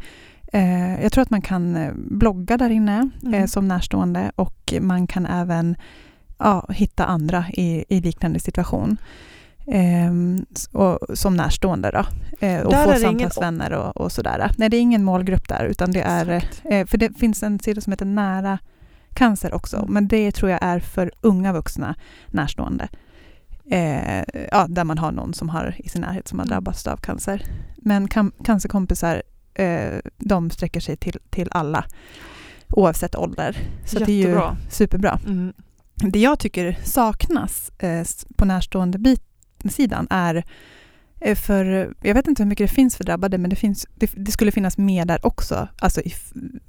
[0.53, 3.33] eh, jag tror att man kan eh, blogga där inne Mm.
[3.33, 5.75] eh, som närstående och man kan även
[6.37, 8.97] ja, hitta andra i, i liknande situation.
[9.67, 12.05] S- och, som närstående då.
[12.47, 14.51] Eh, och Där få det ingen- samtalsvänner och, och sådär.
[14.57, 17.81] Nej, det är ingen målgrupp där utan det är, eh, för det finns en sida
[17.81, 18.59] som heter Nära
[19.13, 19.93] cancer också, Mm.
[19.93, 21.95] men det tror jag är för unga vuxna
[22.27, 22.87] närstående.
[23.71, 26.51] Eh, ja, där man har någon som har i sin närhet som har Mm.
[26.53, 27.43] drabbats av cancer.
[27.77, 29.21] Men can cancerkompisar,
[29.53, 31.85] eh, de sträcker sig till, till alla
[32.69, 33.57] oavsett ålder.
[33.85, 34.57] Så det är ju Jättebra.
[34.69, 35.19] superbra.
[35.25, 35.53] Mm.
[35.95, 39.23] Det jag tycker saknas eh, på närstående bit
[39.69, 40.43] sidan är
[41.19, 44.11] eh, för, jag vet inte hur mycket det finns för drabbade, men det, finns, det,
[44.15, 46.13] det skulle finnas mer där också, alltså i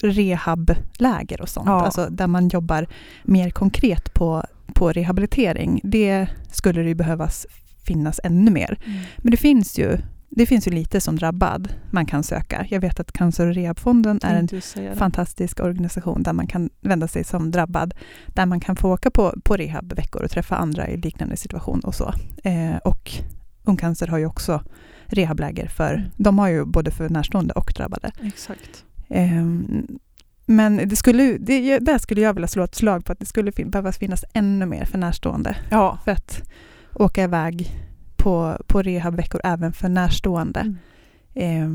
[0.02, 1.84] rehabläger och sånt, Ja.
[1.84, 2.86] alltså där man jobbar
[3.22, 5.80] mer konkret på, på rehabilitering.
[5.84, 7.46] Det skulle det ju behövas
[7.86, 8.78] finnas ännu mer.
[9.18, 9.98] Men det finns ju
[10.36, 12.66] det finns ju lite som drabbad man kan söka.
[12.70, 17.24] Jag vet att Cancer och rehabfonden är en fantastisk organisation där man kan vända sig
[17.24, 17.94] som drabbad.
[18.26, 21.94] Där man kan få åka på, på rehabveckor och träffa andra i liknande situation och
[21.94, 22.14] så.
[22.44, 23.10] Eh, och
[23.64, 24.62] Ungcancer har ju också
[25.06, 26.10] rehabläger för, Mm.
[26.16, 28.10] de har ju både för närstående och drabbade.
[28.22, 28.84] Exakt.
[29.08, 29.44] Eh,
[30.46, 33.52] men det skulle, det, där skulle jag vilja slå ett slag på att det skulle
[33.52, 35.56] fin- behövas finnas ännu mer för närstående.
[35.70, 35.98] Ja.
[36.04, 36.42] För att
[36.94, 37.70] åka iväg
[38.22, 40.60] på, på rehabveckor även för närstående.
[40.60, 40.76] Mm.
[41.34, 41.68] Eh,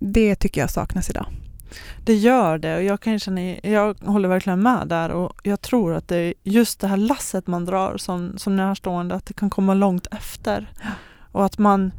[0.00, 1.26] det tycker jag saknas idag.
[2.04, 5.94] Det gör det och jag kan känna, jag håller verkligen med där och jag tror
[5.94, 9.50] att det är just det här lasset man drar som, som närstående, att det kan
[9.50, 10.72] komma långt efter.
[11.32, 11.92] Och att man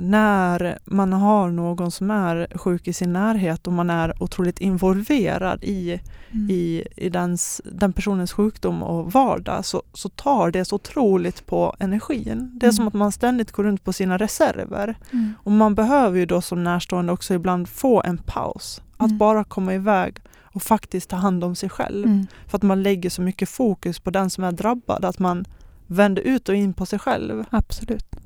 [0.00, 5.64] när man har någon som är sjuk i sin närhet och man är otroligt involverad
[5.64, 6.00] i,
[6.32, 6.50] Mm.
[6.50, 11.76] i, i dens, den personens sjukdom och vardag så, så tar det så otroligt på
[11.78, 12.50] energin.
[12.60, 12.76] Det är Mm.
[12.76, 14.94] som att man ständigt går runt på sina reserver.
[15.12, 15.32] Mm.
[15.42, 18.82] Och man behöver ju då som närstående också ibland få en paus.
[18.96, 19.18] Att Mm.
[19.18, 22.06] bara komma iväg och faktiskt ta hand om sig själv.
[22.06, 22.26] Mm.
[22.46, 25.44] För att man lägger så mycket fokus på den som är drabbad, att man
[25.86, 27.44] vänder ut och in på sig själv.
[27.50, 28.16] Absolut.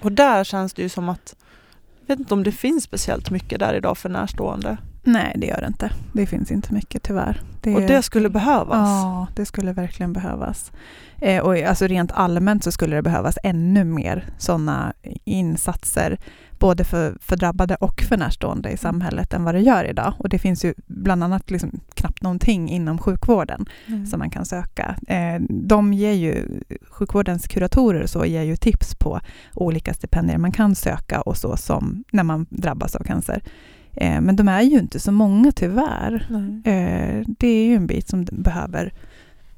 [0.00, 1.34] Och där känns det ju som att,
[2.06, 4.76] jag vet inte om det finns speciellt mycket där idag för närstående.
[5.02, 5.90] Nej, det gör det inte.
[6.12, 7.42] Det finns inte mycket tyvärr.
[7.60, 8.88] Det, Och det skulle behövas.
[8.88, 10.72] Ja, det skulle verkligen behövas.
[11.18, 14.92] Eh, och alltså rent allmänt så skulle det behövas ännu mer sådana
[15.24, 16.18] insatser
[16.60, 20.14] både för, för drabbade och för närstående i samhället än vad det gör idag.
[20.18, 24.06] Och det finns ju bland annat liksom knappt någonting inom sjukvården Mm.
[24.06, 24.96] som man kan söka.
[25.08, 29.20] Eh, de ger ju, sjukvårdens kuratorer så ger ju tips på
[29.54, 33.42] olika stipendier man kan söka och så som när man drabbas av cancer.
[33.92, 36.26] Eh, men de är ju inte så många tyvärr.
[36.64, 38.92] Eh, det är ju en bit som behöver,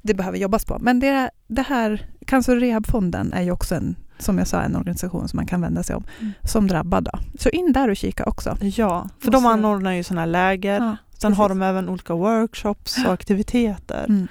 [0.03, 0.79] det behöver jobbas på.
[0.81, 4.77] Men det, det här, Cancer och rehabfonden är ju också en, som jag sa, en
[4.77, 6.33] organisation som man kan vända sig om Mm.
[6.45, 7.05] som drabbad.
[7.13, 7.19] Då.
[7.39, 8.57] Så in där och kika också.
[8.61, 10.81] Ja, för Och de anordnar ju sådana här läger.
[10.81, 11.61] Ja, Sen har precis.
[11.61, 14.05] de även olika workshops och aktiviteter.
[14.09, 14.29] Mm.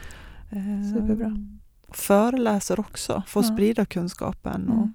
[0.50, 1.38] Eh, Superbra.
[1.94, 3.54] Föreläser också för att Ja.
[3.54, 4.68] sprida kunskapen.
[4.70, 4.94] Och Mm.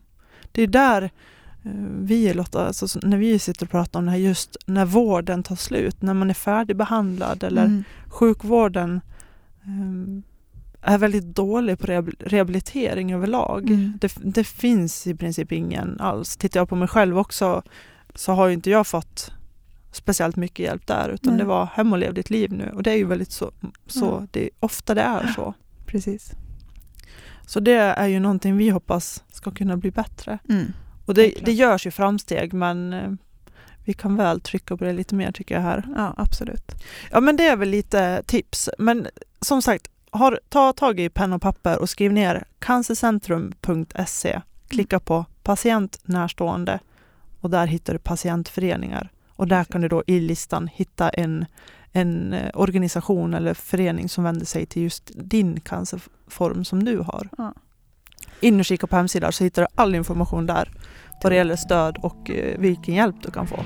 [0.52, 4.10] det är där eh, vi Lotta, alltså, så- när vi sitter och pratar om det
[4.12, 7.84] här, just när vården tar slut, när man är färdigbehandlad eller Mm.
[8.08, 9.00] sjukvården
[9.64, 10.22] ehm,
[10.86, 13.70] är väldigt dålig på rehabil- rehabilitering överlag.
[13.70, 13.92] Mm.
[14.00, 16.36] Det, det finns i princip ingen alls.
[16.36, 17.62] Tittar jag på mig själv också
[18.14, 19.32] så har ju inte jag fått
[19.92, 21.38] speciellt mycket hjälp där utan Nej.
[21.42, 23.52] det var hem och lev ditt liv nu och det är ju väldigt så,
[23.86, 24.26] så Ja.
[24.30, 25.54] det, ofta det är så.
[25.86, 26.30] Precis.
[27.46, 30.38] Så det är ju någonting vi hoppas ska kunna bli bättre.
[30.48, 30.64] Mm.
[31.06, 33.10] Och det, det görs ju framsteg men eh,
[33.84, 35.88] vi kan väl trycka på det lite mer tycker jag här.
[35.96, 36.72] Ja, absolut.
[37.10, 38.68] Ja men det är väl lite tips.
[38.78, 39.06] Men
[39.40, 44.40] som sagt, har, ta tag i penna och papper och skriv ner cancercentrum.se.
[44.68, 46.78] Klicka på patient närstående
[47.40, 49.10] och där hittar du patientföreningar.
[49.28, 51.46] Och där kan du då i listan hitta en,
[51.92, 57.28] en eh, organisation eller förening som vänder sig till just din cancerform som du har.
[57.38, 57.54] Ja.
[58.40, 60.70] In och kika på hemsidan så hittar du all information där
[61.22, 63.56] vad det gäller stöd och eh, vilken hjälp du kan få.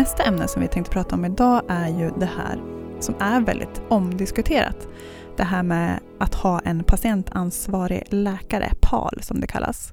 [0.00, 2.60] Nästa ämne som vi tänkte prata om idag är ju det här
[3.00, 4.88] som är väldigt omdiskuterat.
[5.36, 9.92] Det här med att ha en patientansvarig läkare, PAL som det kallas.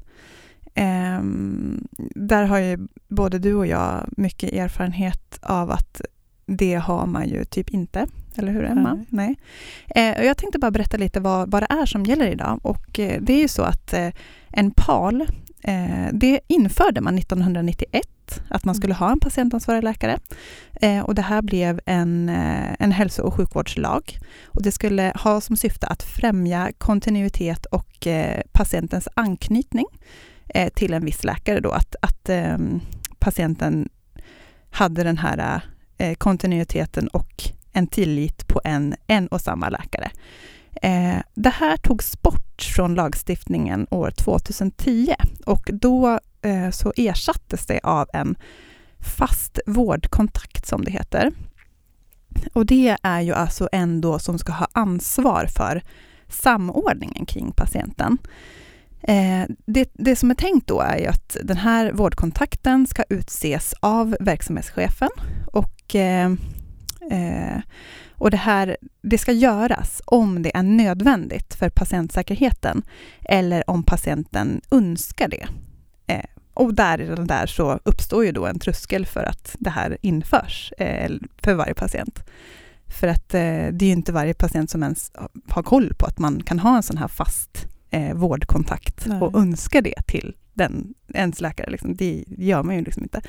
[0.74, 6.02] Ehm, där har ju både du och jag mycket erfarenhet av att
[6.46, 8.08] det har man ju typ inte.
[8.36, 8.94] Eller hur Emma?
[9.10, 9.36] Nej.
[9.86, 10.10] Nej.
[10.10, 12.60] Eh, och jag tänkte bara berätta lite vad, vad det är som gäller idag.
[12.64, 14.10] Och eh, det är ju så att eh,
[14.52, 15.22] en PAL,
[15.62, 18.08] eh, det införde man 1991
[18.50, 20.20] att man skulle ha en patientansvarig läkare.
[20.82, 24.18] Eh, och det här blev en, eh, en hälso och sjukvårdslag.
[24.46, 29.86] Och det skulle ha som syfte att främja kontinuitet och eh, patientens anknytning
[30.48, 31.60] eh, till en viss läkare.
[31.60, 32.58] Då, att att eh,
[33.20, 33.90] patienten
[34.72, 35.62] hade den här
[35.98, 40.12] eh, kontinuiteten och en tillit på en, en och samma läkare.
[40.82, 47.80] Eh, det här togs bort från lagstiftningen år 2010 och då eh, så ersattes det
[47.84, 48.36] av en
[49.00, 51.32] fast vårdkontakt som det heter.
[52.54, 55.84] Och det är ju alltså en då som ska ha ansvar för
[56.28, 58.18] samordningen kring patienten.
[59.02, 63.74] Eh, det, det som är tänkt då är ju att den här vårdkontakten ska utses
[63.80, 65.10] av verksamhetschefen
[65.52, 66.30] och eh,
[67.12, 67.62] Eh,
[68.18, 72.82] och det här det ska göras om det är nödvändigt för patientsäkerheten
[73.22, 75.48] eller om patienten önskar det.
[76.08, 80.74] Eh, och där, där så uppstår ju då en tröskel för att det här införs
[80.78, 82.24] eh, för varje patient.
[82.88, 83.40] För att eh,
[83.72, 85.12] det är ju inte varje patient som ens
[85.50, 89.22] har koll på att man kan ha en sån här fast eh, vårdkontakt Nej.
[89.22, 91.72] och önskar det till den, ens läkare.
[91.72, 91.96] Liksom.
[91.96, 93.22] Det gör man ju liksom inte.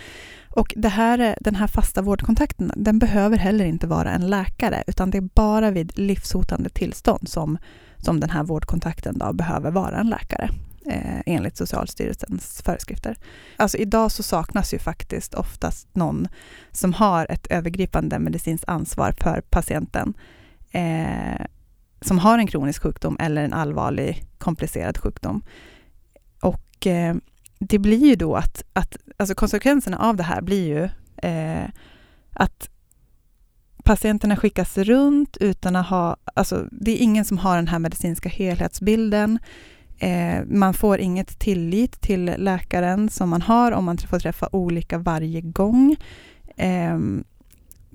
[0.50, 5.10] Och det här, den här fasta vårdkontakten, den behöver heller inte vara en läkare, utan
[5.10, 7.58] det är bara vid livshotande tillstånd som,
[7.96, 10.50] som den här vårdkontakten då behöver vara en läkare,
[10.86, 13.16] eh, enligt Socialstyrelsens föreskrifter.
[13.56, 16.28] Alltså idag så saknas ju faktiskt oftast någon
[16.72, 20.14] som har ett övergripande medicinskt ansvar för patienten,
[20.70, 21.46] eh,
[22.00, 25.42] som har en kronisk sjukdom eller en allvarlig komplicerad sjukdom.
[26.78, 27.16] Och eh,
[27.58, 30.84] det blir ju då att, att alltså konsekvenserna av det här blir ju
[31.30, 31.68] eh,
[32.32, 32.68] att
[33.84, 38.28] patienterna skickas runt utan att ha, alltså det är ingen som har den här medicinska
[38.28, 39.38] helhetsbilden.
[39.98, 44.98] Eh, man får inget tillit till läkaren som man har om man får träffa olika
[44.98, 45.96] varje gång.
[46.56, 47.24] Ehm,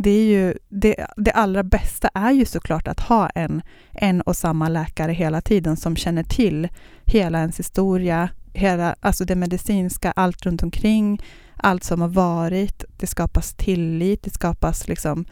[0.03, 3.61] det, är ju, det, det allra bästa är ju såklart att ha en,
[3.91, 6.67] en och samma läkare hela tiden som känner till
[7.05, 11.21] hela ens historia, hela, alltså det medicinska, allt runt omkring,
[11.57, 12.85] allt som har varit.
[12.97, 15.25] Det skapas tillit, det skapas liksom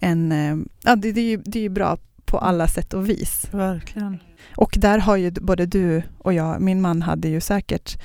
[0.00, 0.32] en...
[0.32, 3.48] eh, Ja, det, det, är ju, det är ju bra på alla sätt och vis.
[3.50, 4.18] Verkligen.
[4.56, 8.02] Och där har ju både du och jag, min man hade ju säkert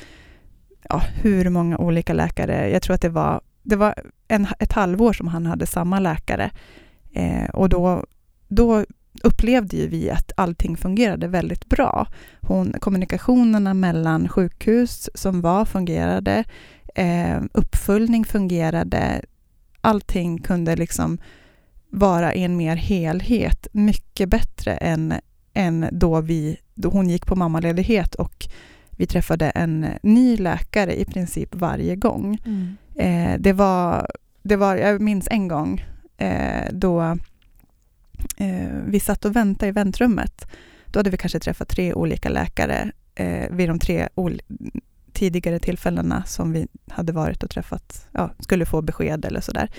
[0.89, 2.69] ja, hur många olika läkare.
[2.69, 3.95] Jag tror att det var, det var
[4.31, 6.51] en, ett halvår som han hade samma läkare.
[7.13, 8.05] Eh, och då,
[8.47, 8.85] då
[9.23, 12.07] upplevde ju vi att allting fungerade väldigt bra.
[12.41, 16.43] Hon, kommunikationerna mellan sjukhus som var fungerade,
[16.95, 19.21] eh, uppföljning fungerade,
[19.81, 21.17] allting kunde liksom
[21.89, 25.13] vara i en mer helhet, mycket bättre än,
[25.53, 28.47] än då, vi, då hon gick på mammaledighet och
[28.91, 32.37] vi träffade en ny läkare i princip varje gång.
[32.45, 32.77] Mm.
[33.01, 34.11] Eh, det, var,
[34.43, 35.85] det var, jag minns en gång
[36.17, 37.01] eh, då
[38.37, 40.45] eh, vi satt och väntade i väntrummet.
[40.85, 44.41] Då hade vi kanske träffat tre olika läkare eh, vid de tre ol-
[45.13, 49.69] tidigare tillfällena som vi hade varit och träffat, ja, skulle få besked eller sådär.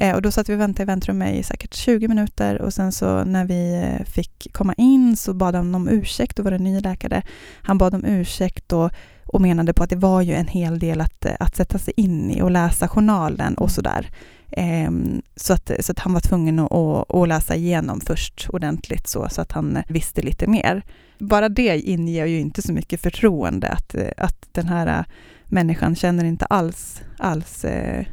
[0.00, 2.92] Eh, och då satt vi och väntade i väntrummet i säkert 20 minuter och sen
[2.92, 6.56] så när vi eh, fick komma in så bad han om ursäkt, då var det
[6.56, 7.22] en ny läkare.
[7.62, 8.90] Han bad om ursäkt och,
[9.26, 11.94] och menade på att det var ju en hel del att, eh, att sätta sig
[11.96, 14.10] in i och läsa journalen och sådär.
[14.50, 14.90] Eh,
[15.36, 19.28] så, att, så att han var tvungen att, att, att läsa igenom först ordentligt så,
[19.30, 20.82] så att han visste lite mer.
[21.18, 25.04] Bara det inger ju inte så mycket förtroende att, att den här
[25.44, 28.06] människan känner inte alls, alls eh,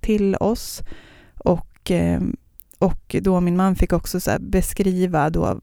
[0.00, 0.82] till oss.
[1.38, 2.20] Och, eh,
[2.78, 5.60] och då min man fick också så beskriva då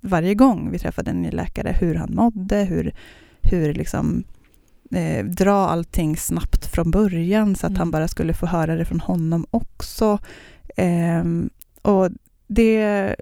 [0.00, 2.94] varje gång vi träffade en ny läkare hur han mådde, hur,
[3.42, 4.24] hur liksom
[4.90, 7.78] eh, dra allting snabbt från början så att mm.
[7.78, 10.18] han bara skulle få höra det från honom också.
[10.76, 11.24] Eh,
[11.82, 12.10] och
[12.46, 13.16] det,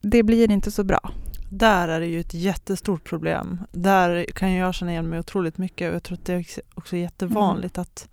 [0.00, 1.12] det blir inte så bra.
[1.50, 3.60] Där är det ju ett jättestort problem.
[3.72, 6.96] Där kan jag känna igen mig otroligt mycket och jag tror att det är också
[6.96, 7.82] jättevanligt mm.
[7.82, 8.08] att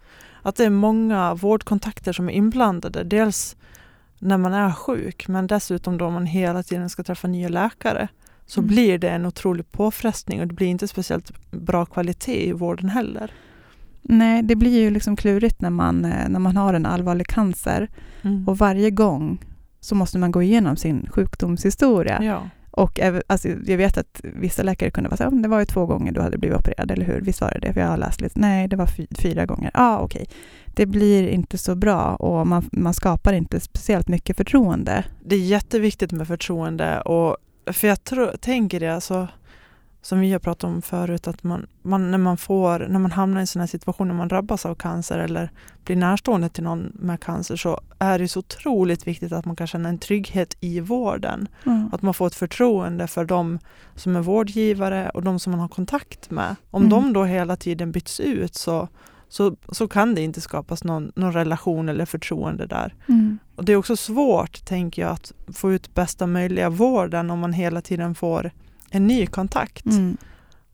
[0.48, 3.04] att det är många vårdkontakter som är inblandade.
[3.04, 3.56] Dels
[4.20, 8.08] när man är sjuk men dessutom då man hela tiden ska träffa nya läkare
[8.46, 8.68] så mm.
[8.68, 13.32] blir det en otrolig påfrestning och det blir inte speciellt bra kvalitet i vården heller.
[14.02, 17.90] Nej, det blir ju liksom klurigt när man, eh, när man har en allvarlig cancer
[18.22, 18.48] mm.
[18.48, 19.46] och varje gång
[19.80, 22.24] så måste man gå igenom sin sjukdomshistoria.
[22.24, 22.50] Ja.
[22.78, 25.86] Och alltså, jag vet att vissa läkare kunde vara så här, det var ju två
[25.86, 27.22] gånger du hade blivit opererad, eller hur?
[27.22, 27.74] Visst var det det?
[27.74, 28.40] För jag har läst lite.
[28.40, 29.72] Nej, det var fyra gånger.
[29.74, 30.22] Ja, ah, okej.
[30.22, 30.36] Okay.
[30.66, 35.04] Det blir inte så bra och man, man skapar inte speciellt mycket förtroende.
[35.26, 37.38] Det är jätteviktigt med förtroende och
[37.74, 39.28] för jag tror, tänker det, alltså,
[40.08, 43.40] som vi har pratat om förut, att man, man, när, man får, när man hamnar
[43.40, 45.52] i en sån här situation, när man drabbas av cancer eller
[45.86, 49.68] blir närstående till någon med cancer, så är det så otroligt viktigt att man kan
[49.68, 51.48] känna en trygghet i vården.
[51.66, 51.90] Mm.
[51.94, 53.60] Att man får ett förtroende för de
[53.96, 56.56] som är vårdgivare och de som man har kontakt med.
[56.72, 56.90] Om mm.
[56.90, 58.88] de då hela tiden byts ut så,
[59.30, 62.94] så, så kan det inte skapas någon, någon relation eller förtroende där.
[63.10, 63.40] Mm.
[63.56, 67.54] Och Det är också svårt, tänker jag, att få ut bästa möjliga vården om man
[67.54, 68.52] hela tiden får
[68.98, 69.86] en ny kontakt.
[69.86, 70.18] Mm.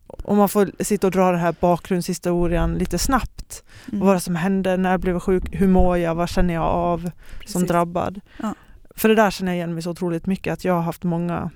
[0.08, 3.64] Och man får sitta och dra den här bakgrundshistorien lite snabbt.
[3.92, 4.02] Mm.
[4.02, 7.12] Och vad som hände, när jag blev sjuk, hur mår jag, vad känner jag av
[7.40, 7.54] Precis.
[7.54, 8.22] som drabbad.
[8.42, 8.56] Ja.
[8.96, 11.50] För det där känner jag igen mig så otroligt mycket, att jag har haft många,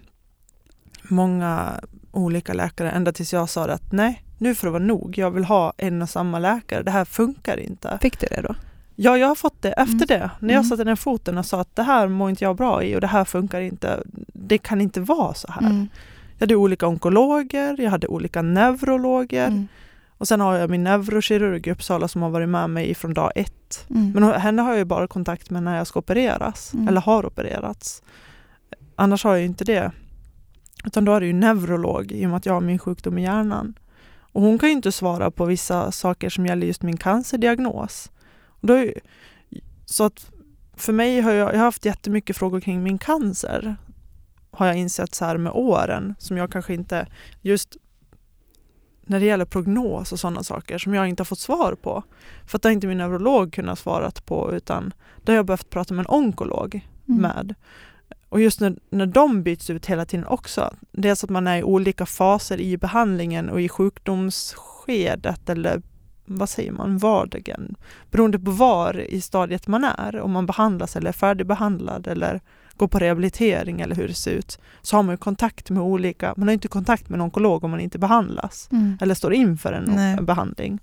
[1.03, 1.79] många
[2.11, 5.17] olika läkare ända tills jag sa att nej, nu får det vara nog.
[5.17, 6.83] Jag vill ha en och samma läkare.
[6.83, 7.97] Det här funkar inte.
[8.01, 8.55] Fick du det då?
[8.95, 10.07] Ja, jag har fått det efter mm.
[10.07, 10.31] det.
[10.39, 10.69] När jag mm.
[10.69, 13.07] satte ner foten och sa att det här mår inte jag bra i och det
[13.07, 14.03] här funkar inte.
[14.33, 15.61] Det kan inte vara så här.
[15.61, 15.87] Mm.
[16.37, 19.47] Jag hade olika onkologer, jag hade olika neurologer.
[19.47, 19.67] Mm.
[20.17, 23.31] Och sen har jag min neurokirurg i Uppsala som har varit med mig från dag
[23.35, 23.87] ett.
[23.89, 24.11] Mm.
[24.11, 26.87] Men henne har jag bara kontakt med när jag ska opereras, mm.
[26.87, 28.03] eller har opererats.
[28.95, 29.91] Annars har jag inte det.
[30.85, 33.23] Utan då är det ju neurolog i och med att jag har min sjukdom i
[33.23, 33.73] hjärnan.
[34.19, 38.11] Och hon kan ju inte svara på vissa saker som gäller just min cancerdiagnos.
[38.47, 38.85] Och då
[39.85, 40.31] så att
[40.75, 43.75] för mig har jag, jag har haft jättemycket frågor kring min cancer
[44.57, 47.07] har jag insett så här med åren som jag kanske inte
[47.41, 47.77] just
[49.01, 52.03] när det gäller prognos och sådana saker som jag inte har fått svar på.
[52.47, 54.93] För att det har inte min neurolog kunnat svara på utan
[55.23, 57.21] det har jag behövt prata med en onkolog mm.
[57.21, 57.55] med.
[58.29, 61.63] Och just när, när de byts ut hela tiden också, dels att man är i
[61.63, 65.81] olika faser i behandlingen och i sjukdomsskedet eller
[66.25, 67.75] vad säger man, vardagen,
[68.11, 72.41] beroende på var i stadiet man är, om man behandlas eller är färdigbehandlad eller
[72.77, 76.33] går på rehabilitering eller hur det ser ut, så har man ju kontakt med olika,
[76.37, 78.97] man har inte kontakt med en onkolog om man inte behandlas mm.
[79.01, 80.21] eller står inför en Nej.
[80.21, 80.79] behandling.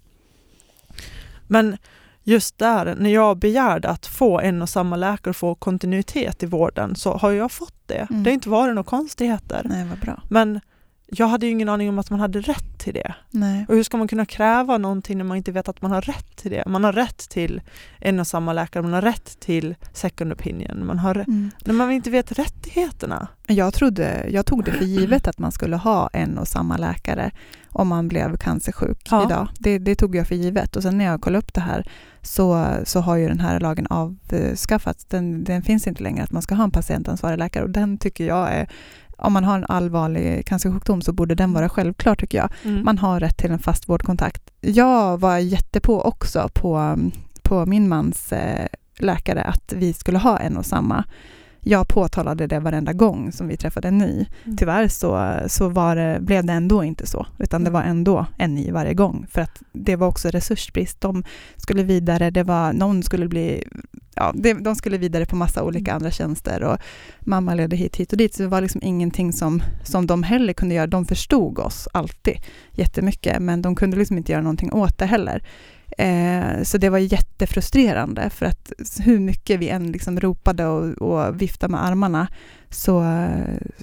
[1.47, 1.77] Men
[2.23, 6.47] just där, när jag begärde att få en och samma läkare och få kontinuitet i
[6.47, 8.07] vården så har jag fått det.
[8.11, 8.23] Mm.
[8.23, 9.63] Det har inte varit några konstigheter.
[9.65, 10.23] Nej, vad bra.
[10.29, 10.61] Men
[11.07, 13.15] jag hade ju ingen aning om att man hade rätt till det.
[13.31, 13.67] Nej.
[13.69, 16.37] Och hur ska man kunna kräva någonting när man inte vet att man har rätt
[16.37, 16.65] till det?
[16.67, 17.61] Man har rätt till
[17.99, 21.51] en och samma läkare, man har rätt till second opinion, man har, mm.
[21.65, 23.29] när man inte vet rättigheterna.
[23.47, 27.31] Jag, trodde, jag tog det för givet att man skulle ha en och samma läkare
[27.69, 29.25] om man blev cancersjuk ja.
[29.25, 29.49] idag.
[29.59, 31.89] Det, det, tog jag för givet och sen när jag kollade upp det här
[32.23, 35.05] så, så har ju den här lagen avskaffats.
[35.05, 38.27] Den, den finns inte längre att man ska ha en patientansvarig läkare och den tycker
[38.27, 38.69] jag är
[39.19, 42.53] om man har en allvarlig cancersjukdom så borde den vara självklar tycker jag.
[42.63, 42.85] Mm.
[42.85, 44.43] Man har rätt till en fast vårdkontakt.
[44.61, 46.99] Jag var jättepå också på,
[47.43, 48.67] på min mans eh,
[48.99, 51.05] läkare att vi skulle ha en och samma
[51.65, 54.27] jag påtalade det varenda gång som vi träffade en ny.
[54.45, 54.57] Mm.
[54.57, 58.55] Tyvärr så, så var det, blev det ändå inte så, utan det var ändå en
[58.55, 59.27] ny varje gång.
[59.31, 61.01] För att det var också resursbrist.
[61.01, 61.25] De
[61.57, 63.65] skulle vidare, det var, någon skulle bli,
[64.15, 65.97] ja, de skulle vidare på massa olika mm.
[65.97, 66.79] andra tjänster och
[67.21, 68.35] mamma ledde hit, hit och dit.
[68.35, 70.87] Så det var liksom ingenting som, som de heller kunde göra.
[70.87, 72.37] De förstod oss alltid
[72.73, 75.43] jättemycket, men de kunde liksom inte göra någonting åt det heller.
[75.99, 78.73] Eh, så det var jättefrustrerande för att
[79.05, 82.29] hur mycket vi än liksom ropade och, och viftade med armarna
[82.71, 83.27] så,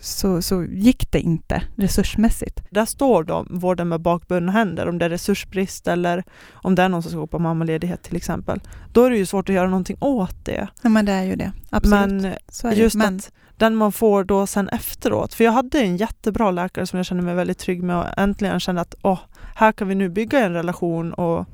[0.01, 2.64] så, så gick det inte resursmässigt.
[2.70, 6.89] Där står de, vården med bakbundna händer, om det är resursbrist eller om det är
[6.89, 8.59] någon som ska gå på mammaledighet till exempel.
[8.91, 10.68] Då är det ju svårt att göra någonting åt det.
[10.82, 11.99] Ja men det är ju det, absolut.
[11.99, 12.74] Men det.
[12.76, 16.88] just men, att den man får då sen efteråt, för jag hade en jättebra läkare
[16.88, 19.20] som jag kände mig väldigt trygg med och äntligen kände att åh,
[19.55, 21.47] här kan vi nu bygga en relation och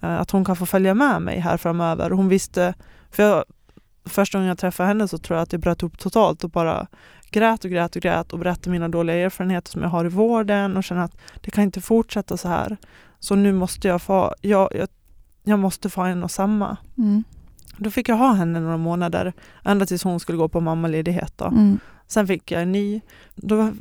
[0.00, 2.10] att hon kan få följa med mig här framöver.
[2.10, 2.74] Hon visste,
[3.10, 3.44] för jag,
[4.04, 6.86] första gången jag träffade henne så tror jag att det bröt upp totalt och bara
[7.30, 10.76] grät och grät och grät och berättade mina dåliga erfarenheter som jag har i vården
[10.76, 12.76] och kände att det kan inte fortsätta så här.
[13.18, 14.88] Så nu måste jag få, jag, jag,
[15.44, 16.76] jag måste få en och samma.
[16.98, 17.24] mm,
[17.76, 19.32] Då fick jag ha henne några månader,
[19.64, 21.32] ända tills hon skulle gå på mammaledighet.
[21.36, 21.44] Då.
[21.44, 23.00] mm, Sen fick jag en ny.
[23.34, 23.72] Då eh,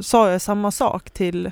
[0.00, 1.50] sa jag samma sak till,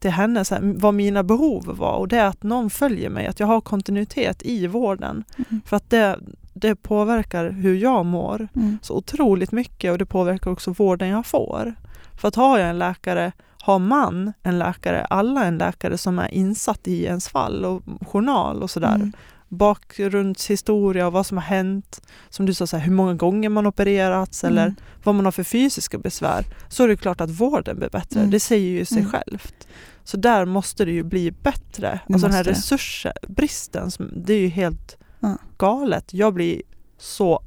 [0.00, 1.96] till henne, så här, vad mina behov var.
[1.96, 5.24] Och det är att någon följer mig, att jag har kontinuitet i vården.
[5.36, 6.18] mm, För att det,
[6.54, 11.26] det påverkar hur jag mår mm, så otroligt mycket och det påverkar också vården jag
[11.26, 11.74] får.
[12.20, 13.32] För att har jag en läkare,
[13.62, 18.62] har man en läkare, alla en läkare som är insatt i ens fall och journal
[18.62, 18.94] och sådär.
[18.94, 19.12] mm,
[19.48, 22.02] Bakgrundshistoria och vad som har hänt.
[22.28, 24.74] Som du sa, så här, hur många gånger man opererats eller mm.
[25.04, 26.44] vad man har för fysiska besvär.
[26.68, 28.20] Så är det klart att vården blir bättre.
[28.20, 28.30] Mm.
[28.30, 29.10] Det säger ju sig Mm.
[29.10, 29.66] självt.
[30.04, 32.00] Så där måste det ju bli bättre.
[32.06, 35.36] Det alltså den här resursbristen, det är ju helt Ja.
[35.58, 36.14] galet.
[36.14, 36.62] Jag blir
[36.98, 37.42] så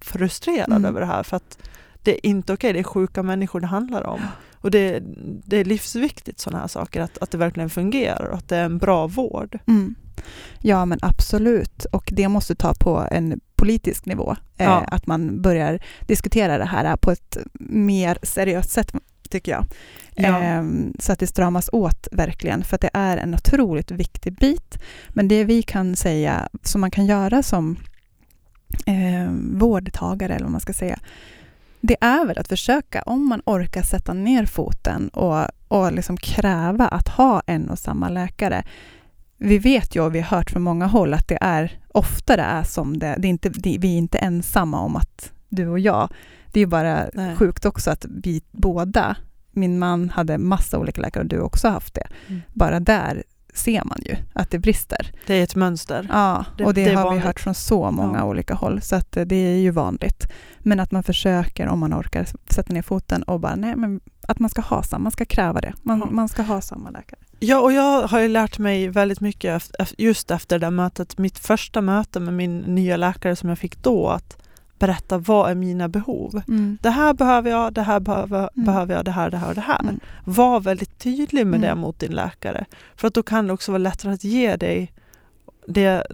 [0.00, 0.84] frustrerad Mm.
[0.84, 1.58] över det här för att
[2.02, 4.20] det är inte okej, det är sjuka människor det handlar om.
[4.54, 5.02] Och det,
[5.44, 8.64] det är livsviktigt sådana här saker, att, att det verkligen fungerar och att det är
[8.64, 9.58] en bra vård.
[9.66, 9.94] Mm.
[10.62, 14.36] Ja men absolut och det måste ta på en politisk nivå.
[14.56, 14.84] Eh, Ja.
[14.88, 18.92] Att man börjar diskutera det här på ett mer seriöst sätt
[19.30, 19.66] tycker jag.
[20.14, 20.38] Ja.
[20.38, 24.78] Ehm, så att det stramas åt verkligen för att det är en otroligt viktig bit.
[25.08, 27.76] Men det vi kan säga som man kan göra som
[28.86, 30.98] eh, vårdtagare eller vad man ska säga
[31.80, 36.88] det är väl att försöka, om man orkar sätta ner foten och, och liksom kräva
[36.88, 38.64] att ha en och samma läkare.
[39.36, 42.62] Vi vet ju och vi har hört från många håll att det är oftare är
[42.62, 46.08] som det, det är inte, det, vi är inte ensamma om att du och jag,
[46.52, 47.36] det är ju bara Nej.
[47.36, 49.16] sjukt också att vi båda,
[49.52, 52.06] min man hade massa olika läkare och du också haft det.
[52.28, 52.40] Mm.
[52.54, 53.22] Bara där
[53.54, 55.12] ser man ju att det brister.
[55.26, 56.08] Det är ett mönster.
[56.12, 57.24] Ja, Det- och det, det har vi vanligt.
[57.24, 58.24] hört från så många Ja.
[58.24, 60.26] olika håll, så att eh, det är ju vanligt.
[60.58, 64.38] Men att man försöker, om man orkar, sätta ner foten och bara, nej men att
[64.38, 65.72] man ska ha samma, man ska kräva det.
[65.82, 66.06] Man, Ja.
[66.10, 67.20] man ska ha samma läkare.
[67.40, 71.80] Ja, och jag har ju lärt mig väldigt mycket just efter det mötet, mitt första
[71.80, 74.37] möte med min nya läkare som jag fick då, att
[74.78, 76.42] berätta vad är mina behov.
[76.82, 78.64] Det här behöver jag, det här behöver, Mm.
[78.66, 79.80] behöver jag, det här, det här och det här.
[79.80, 80.00] Mm.
[80.24, 81.78] Var väldigt tydlig med det Mm.
[81.78, 82.64] mot din läkare.
[82.96, 84.92] För att då kan det också vara lättare att ge dig
[85.66, 86.06] det,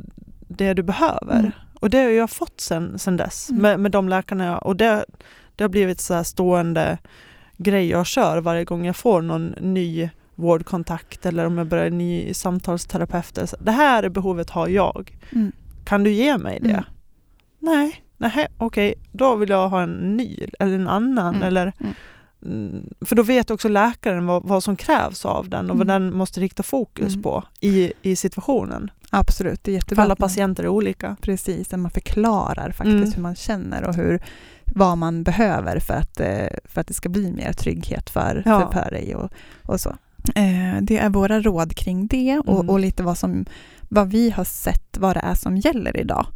[0.48, 1.38] det du behöver.
[1.38, 1.50] Mm.
[1.80, 3.62] Och det har jag fått sen, sen dess Mm.
[3.62, 5.04] med, med de läkarna jag, och det,
[5.56, 6.98] det har blivit så här stående
[7.56, 11.98] grej jag kör varje gång jag får någon ny vårdkontakt eller om jag börjar en
[11.98, 13.54] ny samtalsterapeut.
[13.60, 15.18] Det här är behovet har jag.
[15.32, 15.52] Mm.
[15.84, 16.70] Kan du ge mig det?
[16.70, 16.84] Mm.
[17.58, 21.34] Nej, nej okej, då vill jag ha en ny eller en annan.
[21.34, 21.48] Mm.
[21.48, 21.94] Eller, Mm.
[22.46, 26.02] Mm, för då vet också läkaren vad, vad som krävs av den och vad Mm.
[26.02, 28.90] den måste rikta fokus på i, i situationen.
[29.10, 30.02] Absolut, det är För jättebra.
[30.04, 31.16] alla att man- patienter är olika.
[31.20, 34.22] Precis, att man förklarar faktiskt hur man känner och hur,
[34.64, 38.60] vad man behöver för att, eh, för att det ska bli mer trygghet för, Ja.
[38.72, 39.30] för, för dig och,
[39.66, 39.90] och så.
[40.34, 42.70] Eh, Det är våra råd kring det och, Mm.
[42.70, 43.44] och lite vad, som,
[43.88, 46.26] vad vi har sett, vad det är som gäller idag.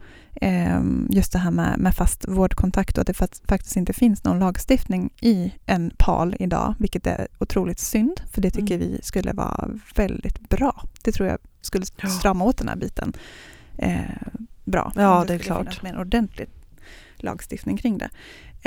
[0.41, 4.25] Eh, Just det här med, med fast vårdkontakt och att det fakt- faktiskt inte finns
[4.25, 8.89] någon lagstiftning i en PAL idag, vilket är otroligt synd, för det tycker Mm.
[8.89, 10.83] vi skulle vara väldigt bra.
[11.05, 13.13] Det tror jag skulle strama åt den här biten
[13.79, 14.01] eh,
[14.65, 14.93] bra.
[14.97, 15.83] Ja, Om det är klart.
[15.83, 16.49] Med en ordentlig
[17.17, 18.09] lagstiftning kring det.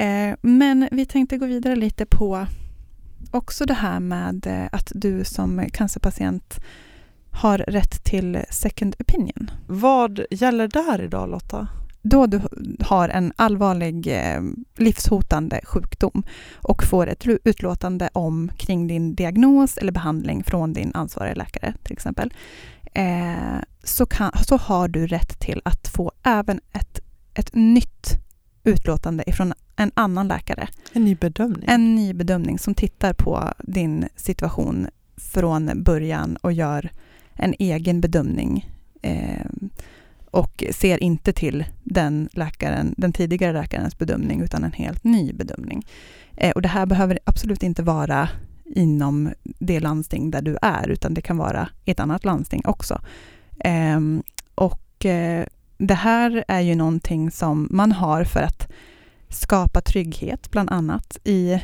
[0.04, 2.46] Eh, men vi tänkte gå vidare lite på
[3.32, 6.60] också det här med eh, att du som cancerpatient
[7.32, 9.52] har rätt till second opinion.
[9.68, 11.68] Vad gäller där idag Lotta?
[12.04, 12.42] Då du
[12.80, 14.42] har en allvarlig eh,
[14.78, 16.24] livshotande sjukdom
[16.56, 21.94] och får ett utlåtande om kring din diagnos eller behandling från din ansvariga läkare till
[21.94, 22.34] exempel,
[22.94, 27.00] eh, så, kan, så har du rätt till att få även ett,
[27.34, 28.18] ett nytt
[28.64, 30.68] utlåtande ifrån en annan läkare.
[30.94, 31.66] En ny bedömning?
[31.68, 36.92] En ny bedömning som tittar på din situation från början och gör
[37.42, 38.70] en egen bedömning
[39.02, 39.46] eh,
[40.32, 45.86] och ser inte till den, läkaren, den tidigare läkarens bedömning utan en helt ny bedömning.
[46.38, 48.30] Eh, och det här behöver absolut inte vara
[48.66, 53.02] inom det landsting där du är utan det kan vara i ett annat landsting också.
[53.60, 54.00] Eh,
[54.56, 55.46] och eh,
[55.78, 58.72] det här är ju någonting som man har för att
[59.30, 61.62] skapa trygghet, bland annat, i,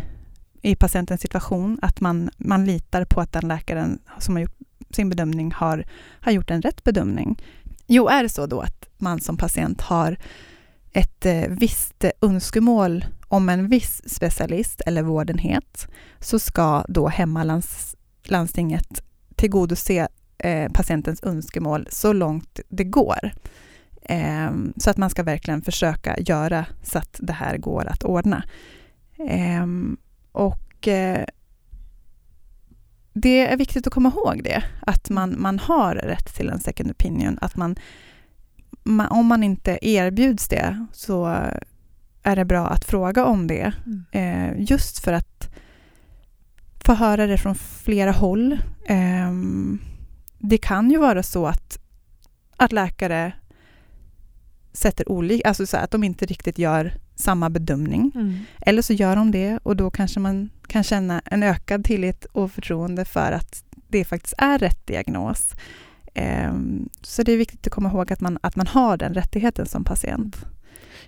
[0.61, 1.79] i patientens situation.
[1.81, 4.57] Att man, man litar på att den läkaren som har gjort
[4.89, 5.85] sin bedömning har,
[6.21, 7.41] har gjort en rätt bedömning.
[7.87, 10.17] Jo, är det så då att man som patient har
[10.93, 15.87] ett eh, visst önskemål om en viss specialist eller vårdenhet
[16.19, 19.03] så ska då hemmalandstinget
[19.35, 20.07] tillgodose
[20.37, 23.31] eh, patientens önskemål så långt det går.
[24.01, 28.43] Eh, så att man ska verkligen försöka göra så att det här går att ordna.
[29.29, 29.65] Eh,
[30.31, 31.25] och eh,
[33.21, 36.91] det är viktigt att komma ihåg det, att man, man har rätt till en second
[36.91, 37.37] opinion.
[37.41, 37.75] Att man,
[38.83, 41.25] man, om man inte erbjuds det så
[42.23, 43.73] är det bra att fråga om det.
[43.85, 44.05] Mm.
[44.11, 45.49] Eh, just för att
[46.85, 48.53] få höra det från flera håll.
[48.85, 49.31] Eh,
[50.39, 51.79] det kan ju vara så att,
[52.57, 53.33] att läkare
[54.73, 58.11] sätter olika, alltså så att de inte riktigt gör samma bedömning.
[58.15, 58.37] Mm.
[58.61, 62.51] Eller så gör de det och då kanske man kan känna en ökad tillit och
[62.51, 65.53] förtroende för att det faktiskt är rätt diagnos.
[66.49, 69.65] Um, så det är viktigt att komma ihåg att man, att man har den rättigheten
[69.65, 70.45] som patient.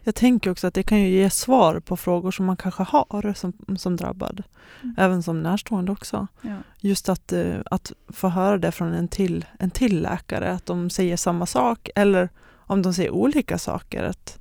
[0.03, 3.33] Jag tänker också att det kan ju ge svar på frågor som man kanske har
[3.33, 4.43] som, som drabbad.
[4.83, 4.95] Mm.
[4.97, 6.27] Även som närstående också.
[6.41, 6.57] Ja.
[6.79, 10.89] Just att, eh, att få höra det från en till, en till läkare, att de
[10.89, 14.03] säger samma sak eller om de säger olika saker.
[14.03, 14.38] Att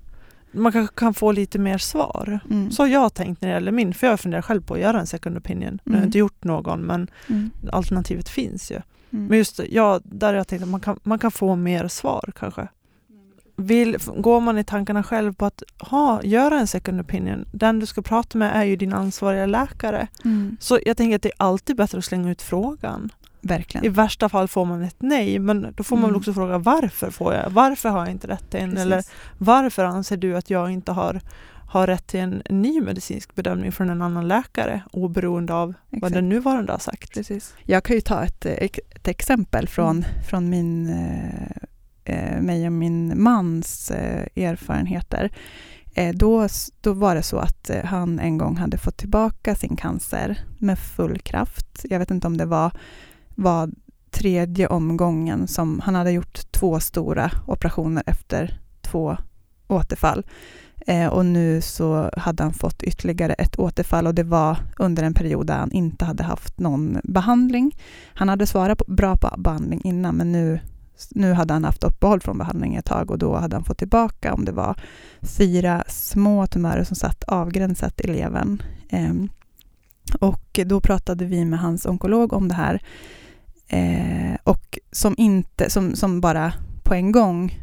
[0.53, 2.41] man kanske kan få lite mer svar.
[2.51, 2.71] Mm.
[2.71, 5.01] Så har jag tänkt när det gäller min, för jag funderar själv på att göra
[5.01, 5.79] en second opinion.
[5.85, 6.07] Nu har jag Mm.
[6.07, 7.51] inte gjort någon men Mm.
[7.73, 8.77] alternativet finns ju.
[9.11, 9.27] Mm.
[9.27, 12.69] Men just ja, där jag tänkt att man kan, man kan få mer svar kanske.
[13.57, 17.87] Vill, går man i tankarna själv på att ha, göra en second opinion, den du
[17.87, 20.09] ska prata med är ju din ansvariga läkare.
[20.25, 20.57] Mm.
[20.61, 23.11] Så jag tänker att det är alltid bättre att slänga ut frågan.
[23.43, 23.93] I Verkligen.
[23.93, 26.17] värsta fall får man ett nej, men då får man Mm.
[26.17, 27.51] också fråga varför får jag?
[27.51, 28.71] Varför har jag inte rätt till en?
[28.71, 28.85] Precis.
[28.87, 29.05] Eller
[29.39, 31.21] varför anser du att jag inte har,
[31.69, 36.15] har rätt till en, ny medicinsk bedömning från en annan läkare oberoende av vad Exakt.
[36.15, 37.15] den nuvarande har sagt?
[37.15, 37.55] Precis.
[37.65, 40.23] Jag kan ju ta ett, eh, ett exempel från, Mm.
[40.29, 41.57] från min, eh,
[42.15, 45.31] eh, mig och min mans eh, erfarenheter.
[45.95, 46.49] Eh, då,
[46.81, 50.79] då var det så att eh, han en gång hade fått tillbaka sin cancer med
[50.79, 51.85] full kraft.
[51.91, 52.71] Jag vet inte om det var,
[53.39, 53.71] var
[54.11, 59.17] tredje omgången som han hade gjort två stora operationer efter två
[59.67, 60.27] återfall.
[60.87, 65.15] Eh, och nu så hade han fått ytterligare ett återfall och det var under en
[65.15, 67.77] period där han inte hade haft någon behandling.
[68.15, 70.61] Han hade svarat på, bra på behandling innan men nu,
[71.11, 74.35] nu hade han haft uppehåll från behandling ett tag och då hade han fått tillbaka
[74.35, 74.77] om det var
[75.21, 78.63] fyra små tumörer som satt avgränsat i levern.
[78.89, 79.29] Ehm,
[80.21, 82.83] och då pratade vi med hans onkolog om det här
[83.69, 86.53] eh, och som, inte, som, som bara
[86.85, 87.59] på en gång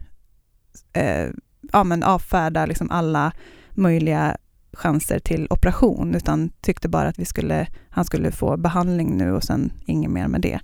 [0.94, 1.28] eh,
[1.74, 3.32] ja, men avfärda liksom alla
[3.72, 4.38] möjliga
[4.74, 9.44] chanser till operation, utan tyckte bara att vi skulle, han skulle få behandling nu och
[9.44, 10.60] sen inget mer med det.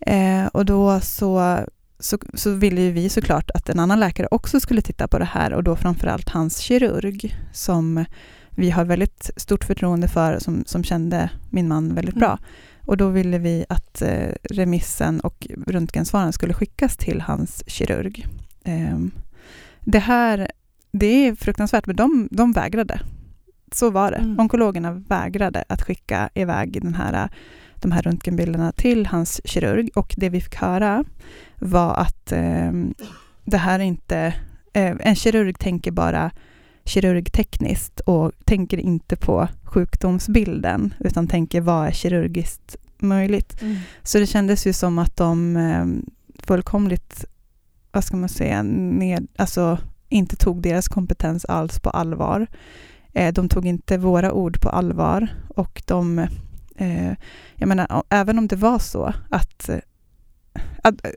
[0.00, 1.58] Eh, och då så,
[1.98, 5.24] så, så ville ju vi såklart att en annan läkare också skulle titta på det
[5.24, 8.04] här och då framförallt hans kirurg som
[8.50, 12.38] vi har väldigt stort förtroende för, som, som kände min man väldigt bra.
[12.88, 18.26] Och då ville vi att eh, remissen och röntgensvaren skulle skickas till hans kirurg.
[18.64, 19.10] Ehm,
[19.80, 20.50] det här,
[20.92, 23.00] det är fruktansvärt, men de, de vägrade.
[23.72, 24.16] Så var det.
[24.16, 24.40] Mm.
[24.40, 27.28] Onkologerna vägrade att skicka iväg den här,
[27.74, 31.04] de här röntgenbilderna till hans kirurg och det vi fick höra
[31.56, 32.72] var att eh,
[33.44, 34.34] det här är inte...
[34.72, 36.30] Eh, en kirurg tänker bara
[36.88, 43.62] kirurgtekniskt och tänker inte på sjukdomsbilden utan tänker vad är kirurgiskt möjligt.
[43.62, 43.76] Mm.
[44.02, 45.86] Så det kändes ju som att de eh,
[46.46, 47.24] fullkomligt,
[47.92, 49.78] vad ska man säga, ned, alltså
[50.08, 52.46] inte tog deras kompetens alls på allvar.
[53.12, 56.18] Eh, de tog inte våra ord på allvar och de,
[56.76, 57.12] eh,
[57.54, 59.70] jag menar, även om det var så att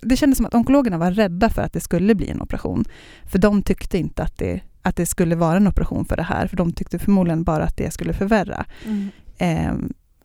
[0.01, 2.85] det kändes som att onkologerna var rädda för att det skulle bli en operation.
[3.25, 6.47] För de tyckte inte att det, att det skulle vara en operation för det här,
[6.47, 8.65] för de tyckte förmodligen bara att det skulle förvärra.
[8.85, 9.09] Mm.
[9.37, 9.73] Eh,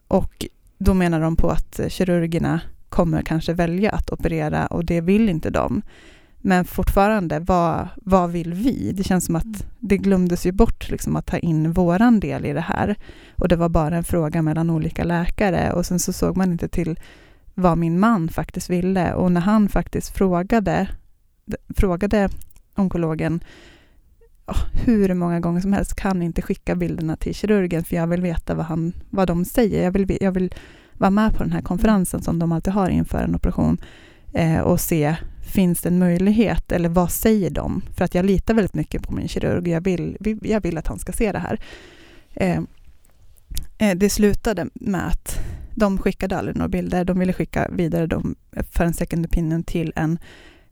[0.08, 0.46] och
[0.78, 5.50] då menar de på att kirurgerna kommer kanske välja att operera och det vill inte
[5.50, 5.82] de.
[6.38, 8.92] Men fortfarande, vad, vad vill vi?
[8.92, 9.50] Det känns som Mm.
[9.50, 12.96] att det glömdes ju bort liksom, att ta in våran del i det här.
[13.36, 16.68] Och det var bara en fråga mellan olika läkare och sen så såg man inte
[16.68, 16.98] till
[17.54, 19.14] vad min man faktiskt ville.
[19.14, 20.88] Och när han faktiskt frågade,
[21.76, 22.28] frågade
[22.74, 23.40] onkologen
[24.46, 28.20] oh, hur många gånger som helst kan inte skicka bilderna till kirurgen för jag vill
[28.20, 29.84] veta vad, han, vad de säger.
[29.84, 30.54] Jag vill, jag vill
[30.92, 33.78] vara med på den här konferensen som de alltid har inför en operation.
[34.34, 35.16] eh, och se,
[35.46, 37.82] finns det en möjlighet eller vad säger de?
[37.96, 40.86] För att jag litar väldigt mycket på min kirurg och jag vill, jag vill att
[40.86, 41.60] han ska se det här.
[42.34, 42.60] Eh,
[43.78, 45.38] eh, det slutade med att
[45.74, 47.04] de skickade aldrig några bilder.
[47.04, 48.34] De ville skicka vidare dem
[48.70, 50.18] för en second opinion till en,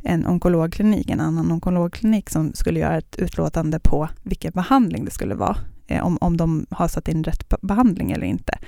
[0.05, 5.35] en onkologklinik, en annan onkologklinik som skulle göra ett utlåtande på vilken behandling det skulle
[5.35, 5.57] vara.
[5.87, 8.59] Eh, om, om de har satt in rätt be- behandling eller inte.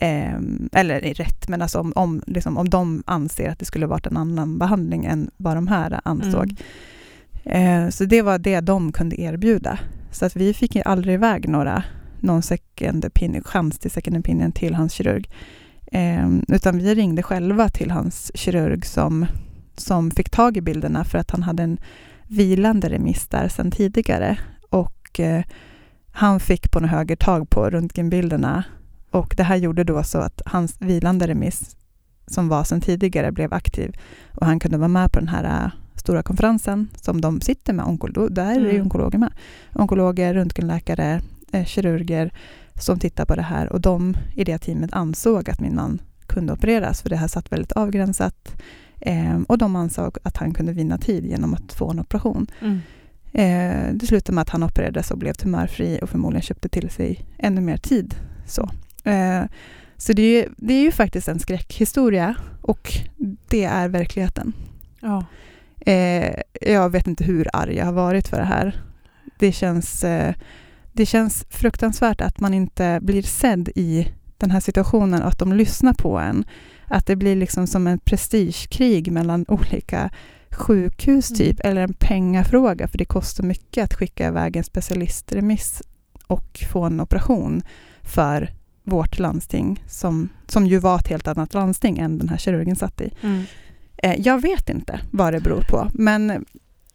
[0.00, 0.34] Eh,
[0.72, 4.16] eller rätt, men alltså om, om, liksom, om de anser att det skulle varit en
[4.16, 6.54] annan behandling än vad de här ansåg.
[7.44, 7.84] Mm.
[7.84, 9.78] Eh, så det var det de kunde erbjuda.
[10.10, 11.82] Så att vi fick ju aldrig iväg några,
[12.20, 15.30] någon second opinion, chans till second opinion till hans kirurg.
[15.92, 19.26] Eh, utan vi ringde själva till hans kirurg som,
[19.80, 21.78] som fick tag i bilderna för att han hade en
[22.26, 24.38] vilande remiss där sedan tidigare.
[24.70, 25.44] Och eh,
[26.12, 28.64] han fick på något höger tag på röntgenbilderna
[29.10, 31.76] och det här gjorde då så att hans vilande remiss
[32.26, 33.96] som var sedan tidigare blev aktiv
[34.34, 37.84] och han kunde vara med på den här äh, stora konferensen som de sitter med,
[37.84, 38.82] onkolo- där är ju Mm.
[38.82, 39.32] onkologer med.
[39.74, 41.20] Onkologer, röntgenläkare,
[41.52, 42.32] eh, kirurger
[42.74, 46.52] som tittar på det här och de i det teamet ansåg att min man kunde
[46.52, 48.54] opereras för det här satt väldigt avgränsat
[49.00, 52.46] eh, och de ansåg att han kunde vinna tid genom att få en operation.
[52.60, 52.80] Mm.
[53.32, 57.26] Eh, det slutade med att han opererades och blev tumörfri och förmodligen köpte till sig
[57.38, 58.14] ännu mer tid.
[58.46, 58.70] Så,
[59.04, 59.42] eh,
[59.96, 62.92] så det, är, det är ju faktiskt en skräckhistoria och
[63.48, 64.52] det är verkligheten.
[65.00, 65.24] Ja.
[65.80, 68.82] Eh, jag vet inte hur arg jag har varit för det här.
[69.38, 70.34] Det känns, eh,
[70.92, 75.52] det känns fruktansvärt att man inte blir sedd i den här situationen och att de
[75.52, 76.44] lyssnar på en.
[76.90, 80.10] Att det blir liksom som en prestigekrig mellan olika
[80.50, 81.38] sjukhus Mm.
[81.38, 85.82] typ, eller en pengafråga, för det kostar mycket att skicka iväg en specialistremiss
[86.26, 87.62] och få en operation
[88.02, 88.52] för
[88.84, 93.00] vårt landsting, som, som ju var ett helt annat landsting än den här kirurgen satt
[93.00, 93.10] i.
[93.20, 93.42] Mm.
[93.96, 96.44] Eh, jag vet inte vad det beror på, men,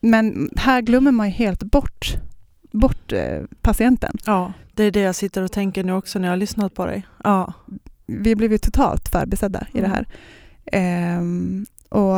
[0.01, 2.15] men här glömmer man ju helt bort,
[2.71, 4.17] bort eh, patienten.
[4.25, 6.85] ja, det är det jag sitter och tänker nu också när jag har lyssnat på
[6.85, 7.07] dig.
[7.23, 7.53] Ja.
[8.05, 10.07] Vi blev ju totalt förbisedda i det här.
[10.65, 12.17] Ehm, och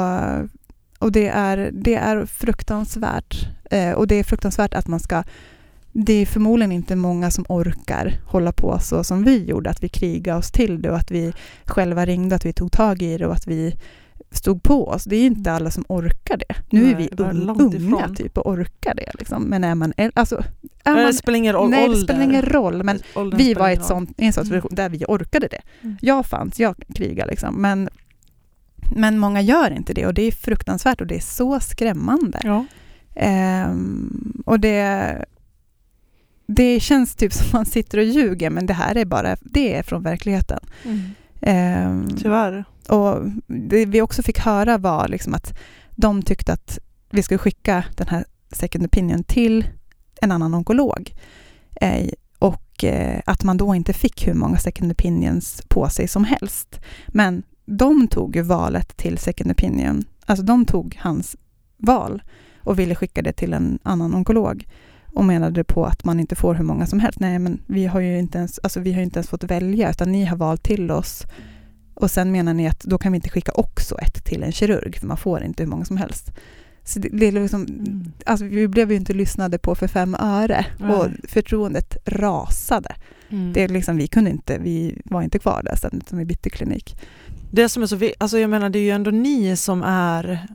[0.99, 3.47] och det, är, det är fruktansvärt.
[3.71, 5.23] Eh, och det är fruktansvärt att man ska...
[5.91, 9.89] Det är förmodligen inte många som orkar hålla på så som vi gjorde, att vi
[9.89, 11.33] krigade oss till det och att vi
[11.65, 13.75] själva ringde, att vi tog tag i det och att vi
[14.31, 15.03] stod på oss.
[15.03, 16.55] Det är inte alla som orkar det.
[16.69, 19.11] Nu är vi un, unga typ och orkar det.
[19.19, 19.43] Liksom.
[19.43, 19.93] Men är man...
[20.13, 20.43] Alltså,
[20.83, 22.83] är det man spelar ingen roll nej, det spelar ingen roll.
[22.83, 22.99] Men
[23.37, 23.87] vi var i ingen ett roll.
[23.87, 24.47] sånt, i en sån Mm.
[24.55, 25.61] situation där vi orkade det.
[25.81, 25.97] Mm.
[26.01, 27.61] Jag fanns, jag krigade liksom.
[27.61, 27.89] Men,
[28.95, 32.39] men många gör inte det och det är fruktansvärt och det är så skrämmande.
[32.43, 32.65] Ja.
[33.15, 35.25] Ehm, och det,
[36.47, 39.83] det känns typ som man sitter och ljuger men det här är bara, det är
[39.83, 40.59] från verkligheten.
[40.85, 40.99] Mm.
[41.41, 42.65] Ehm, Tyvärr.
[42.89, 45.57] och det vi också fick höra var liksom att
[45.95, 46.79] de tyckte att
[47.09, 49.67] vi skulle skicka den här second opinion till
[50.21, 51.13] en annan onkolog.
[51.81, 52.09] Eh,
[52.39, 56.79] och eh, att man då inte fick hur många second opinions på sig som helst.
[57.07, 61.35] Men de tog ju valet till second opinion, alltså de tog hans
[61.77, 62.21] val
[62.59, 64.67] och ville skicka det till en annan onkolog
[65.17, 67.19] och menade på att man inte får hur många som helst.
[67.19, 70.11] Nej, men vi har ju inte ens, alltså vi har inte ens fått välja, utan
[70.11, 71.23] ni har valt till oss
[71.93, 74.99] och sen menar ni att då kan vi inte skicka också ett till en kirurg,
[74.99, 76.31] för man får inte hur många som helst.
[76.83, 78.11] Så det, det liksom, Mm.
[78.25, 81.19] alltså vi blev ju inte lyssnade på för fem öre och Nej.
[81.27, 82.95] förtroendet rasade.
[83.29, 83.53] Mm.
[83.53, 86.49] Det är liksom, vi kunde inte, vi var inte kvar där sen, utan vi bytte
[86.49, 86.97] klinik.
[87.51, 90.47] Det som är så alltså jag menar det är ju ändå ni som är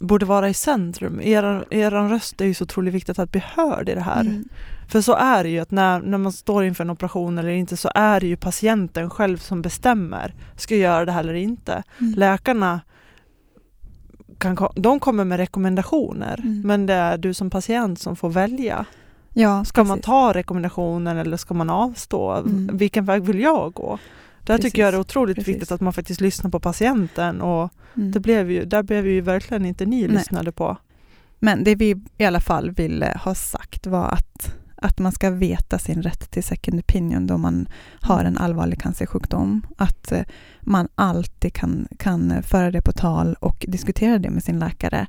[0.00, 1.20] borde vara i centrum.
[1.20, 4.20] Er, er röst är ju så otroligt viktigt att bli hörd i det här.
[4.20, 4.44] Mm.
[4.88, 7.76] För så är det ju att när, när man står inför en operation eller inte
[7.76, 10.34] så är det ju patienten själv som bestämmer.
[10.56, 11.82] Ska jag göra det här eller inte?
[12.00, 12.14] Mm.
[12.14, 12.80] Läkarna
[14.38, 16.62] kan, de kommer med rekommendationer Mm.
[16.64, 18.84] men det är du som patient som får välja.
[19.34, 20.06] Ja, Ska man precis.
[20.06, 22.30] ta rekommendationen eller ska man avstå?
[22.32, 22.76] Mm.
[22.76, 23.98] Vilken väg vill jag gå?
[24.44, 25.54] Där tycker jag det är otroligt Precis.
[25.54, 28.10] viktigt att man faktiskt lyssnar på patienten och Mm.
[28.12, 30.08] det blev ju, där blev ju verkligen inte ni Nej.
[30.08, 30.76] lyssnade på.
[31.38, 35.78] Men det vi i alla fall ville ha sagt var att, att man ska veta
[35.78, 37.68] sin rätt till second opinion då man
[38.00, 39.66] har en allvarlig cancersjukdom.
[39.76, 40.22] Att eh,
[40.60, 45.06] man alltid kan, kan föra det på tal och diskutera det med sin läkare.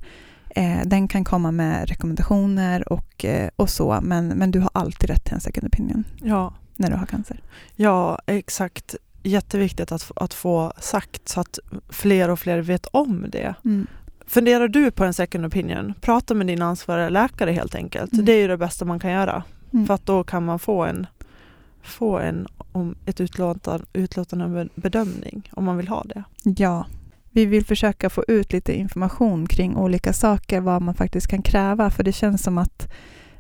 [0.50, 5.10] Eh, den kan komma med rekommendationer och, eh, och så, men, men du har alltid
[5.10, 7.42] rätt till en second opinion Ja, när du har cancer.
[7.76, 8.96] ja exakt.
[9.24, 11.60] Jätteviktigt att, att få sagt så att
[11.90, 13.56] fler och fler vet om det.
[13.66, 13.88] Mm.
[14.28, 18.14] Funderar du på en second opinion, prata med din ansvariga läkare helt enkelt.
[18.14, 18.26] Mm.
[18.26, 19.44] Det är ju det bästa man kan göra.
[19.74, 19.86] Mm.
[19.86, 21.08] För att då kan man få en,
[21.82, 26.24] få en om ett utlåtande, utlåtande bedömning om man vill ha det.
[26.44, 26.86] Ja,
[27.30, 31.90] vi vill försöka få ut lite information kring olika saker, vad man faktiskt kan kräva,
[31.90, 32.92] för det känns som att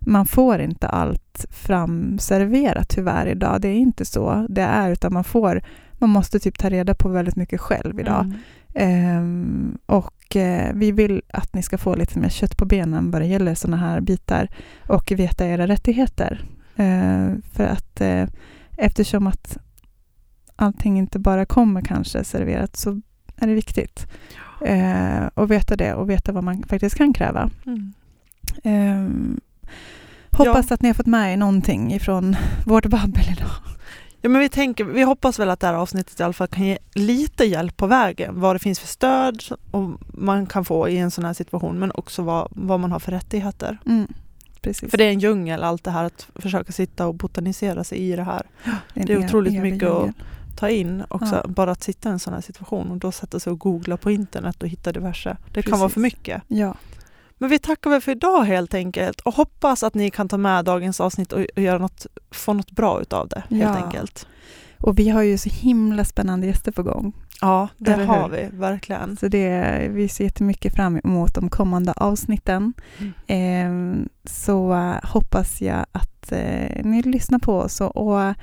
[0.05, 3.61] man får inte allt framserverat tyvärr idag.
[3.61, 5.61] Det är inte så det är, utan man får,
[5.93, 8.25] man måste typ ta reda på väldigt mycket själv idag.
[8.25, 8.37] Mm.
[8.73, 13.21] Ehm, och eh, vi vill att ni ska få lite mer kött på benen vad
[13.21, 14.47] det gäller sådana här bitar
[14.87, 16.45] och veta era rättigheter.
[16.75, 18.25] Ehm, för att eh,
[18.77, 19.57] eftersom att
[20.55, 23.01] allting inte bara kommer kanske serverat så
[23.35, 24.07] är det viktigt
[24.65, 27.49] eh, att veta det och veta vad man faktiskt kan kräva.
[27.65, 27.93] Mm.
[28.63, 29.39] Ehm,
[30.31, 33.49] hoppas att ni har fått med er någonting ifrån vårt babbel idag.
[34.21, 36.65] Ja, men vi, tänker, vi hoppas väl att det här avsnittet i alla fall kan
[36.65, 38.39] ge lite hjälp på vägen.
[38.39, 41.91] Vad det finns för stöd och man kan få i en sån här situation men
[41.95, 43.77] också vad, vad man har för rättigheter.
[43.85, 44.07] Mm,
[44.61, 44.91] precis.
[44.91, 48.15] För det är en djungel allt det här att försöka sitta och botanisera sig i
[48.15, 48.41] det här.
[48.93, 50.13] det är ev- otroligt evig mycket att- djungel.
[50.55, 51.47] Ta in också, Ja.
[51.47, 54.11] bara att sitta i en sån här situation och då sätta sig och googla på
[54.11, 55.37] internet och hitta diverse.
[55.53, 55.93] Det kan vara Precis.
[55.93, 56.41] för mycket.
[56.47, 56.75] Ja,
[57.41, 60.65] Men vi tackar väl för idag helt enkelt och hoppas att ni kan ta med
[60.65, 63.85] dagens avsnitt och, och göra något, få något bra utav det helt Ja.
[63.85, 64.27] enkelt.
[64.79, 67.13] och vi har ju så himla spännande gäster på gång.
[67.41, 68.35] Ja, det Eller har hur?
[68.37, 69.17] vi verkligen.
[69.17, 72.73] Så det, vi ser jättemycket fram emot de kommande avsnitten.
[72.99, 73.13] Mm.
[73.27, 78.33] Ehm, så eh, hoppas jag att eh, ni lyssnar på oss och, och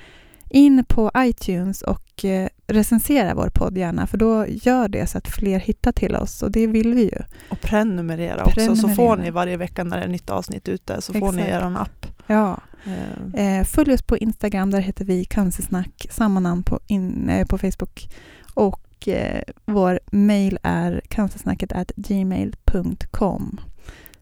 [0.50, 5.28] in på iTunes och eh, recensera vår podd gärna för då gör det så att
[5.28, 7.18] fler hittar till oss och det vill vi ju.
[7.48, 11.12] Och prenumerera också så får ni varje vecka när det är nytt avsnitt ute så
[11.12, 11.64] får ni Exakt.
[11.64, 12.06] er app.
[12.26, 12.60] Ja.
[12.84, 17.46] Eh, Eh, följ oss på Instagram, där heter vi Cancersnack, samma namn på, in, eh,
[17.46, 18.08] på Facebook.
[18.54, 23.60] Och eh, vår mail är cancersnacket gmail.com.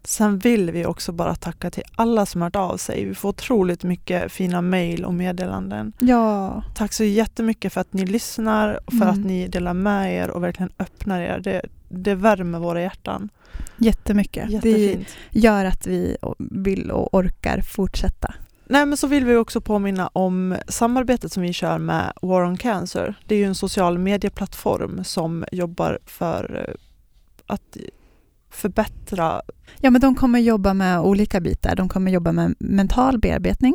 [0.09, 3.05] Sen vill vi också bara tacka till alla som hört av sig.
[3.05, 5.93] Vi får otroligt mycket fina mejl och meddelanden.
[6.01, 9.09] Ja, Tack så jättemycket för att ni lyssnar och för Mm.
[9.09, 11.41] att ni delar med er och verkligen öppnar er.
[11.45, 13.29] Det, det värmer våra hjärtan.
[13.77, 14.63] jättemycket.
[14.63, 15.09] Det Jättefint.
[15.31, 18.35] gör att vi vill och orkar fortsätta.
[18.69, 22.57] Nej, men så vill vi också påminna om samarbetet som vi kör med War on
[22.57, 23.15] Cancer.
[23.27, 26.75] Det är ju en social medieplattform som jobbar för eh,
[27.47, 27.77] att
[28.57, 29.43] förbättra
[29.81, 31.77] Ja, men de kommer jobba med olika bitar.
[31.77, 33.75] De kommer jobba med mental bearbetning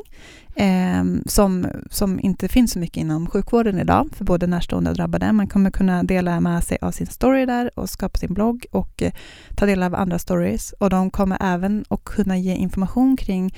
[0.56, 5.32] eh, som, som inte finns så mycket inom sjukvården idag för både närstående och drabbade.
[5.32, 9.02] Man kommer kunna dela med sig av sin story där och skapa sin blogg och
[9.02, 9.12] eh,
[9.56, 10.74] ta del av andra stories.
[10.80, 13.54] Och de kommer även att kunna ge information kring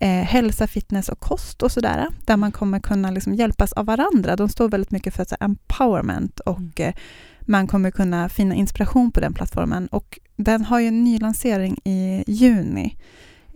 [0.00, 2.06] eh, hälsa, fitness och kost och sådär.
[2.24, 4.36] Där man kommer kunna liksom hjälpas av varandra.
[4.36, 6.94] De står väldigt mycket för så empowerment och eh,
[7.40, 9.86] man kommer kunna finna inspiration på den plattformen.
[9.86, 12.96] Och den har ju en ny lansering i juni.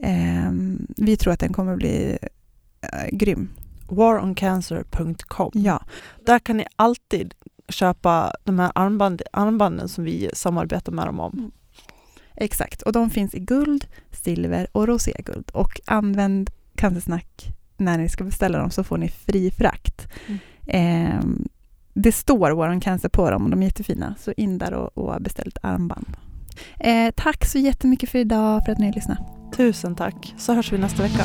[0.02, 2.18] Ehm, vi tror att den kommer bli
[2.80, 3.48] eh, grym.
[3.88, 5.50] waroncancer.com.
[5.54, 5.82] Ja,
[6.26, 7.34] Där kan ni alltid
[7.68, 11.52] köpa de här armband, armbanden som vi samarbetar med dem om.
[12.40, 12.82] Exakt.
[12.82, 15.50] Och de finns i guld, silver och roséguld.
[15.52, 20.08] Och använd Cancersnack när ni ska beställa dem så får ni fri frakt.
[20.26, 20.38] Mm.
[20.66, 21.48] Ehm,
[21.94, 24.14] det står on Cancer på dem och de är jättefina.
[24.18, 26.16] Så in där och, och beställ ett armband.
[26.80, 29.20] Eh, tack så jättemycket för idag, för att ni lyssnade.
[29.56, 31.24] Tusen tack, så hörs vi nästa vecka.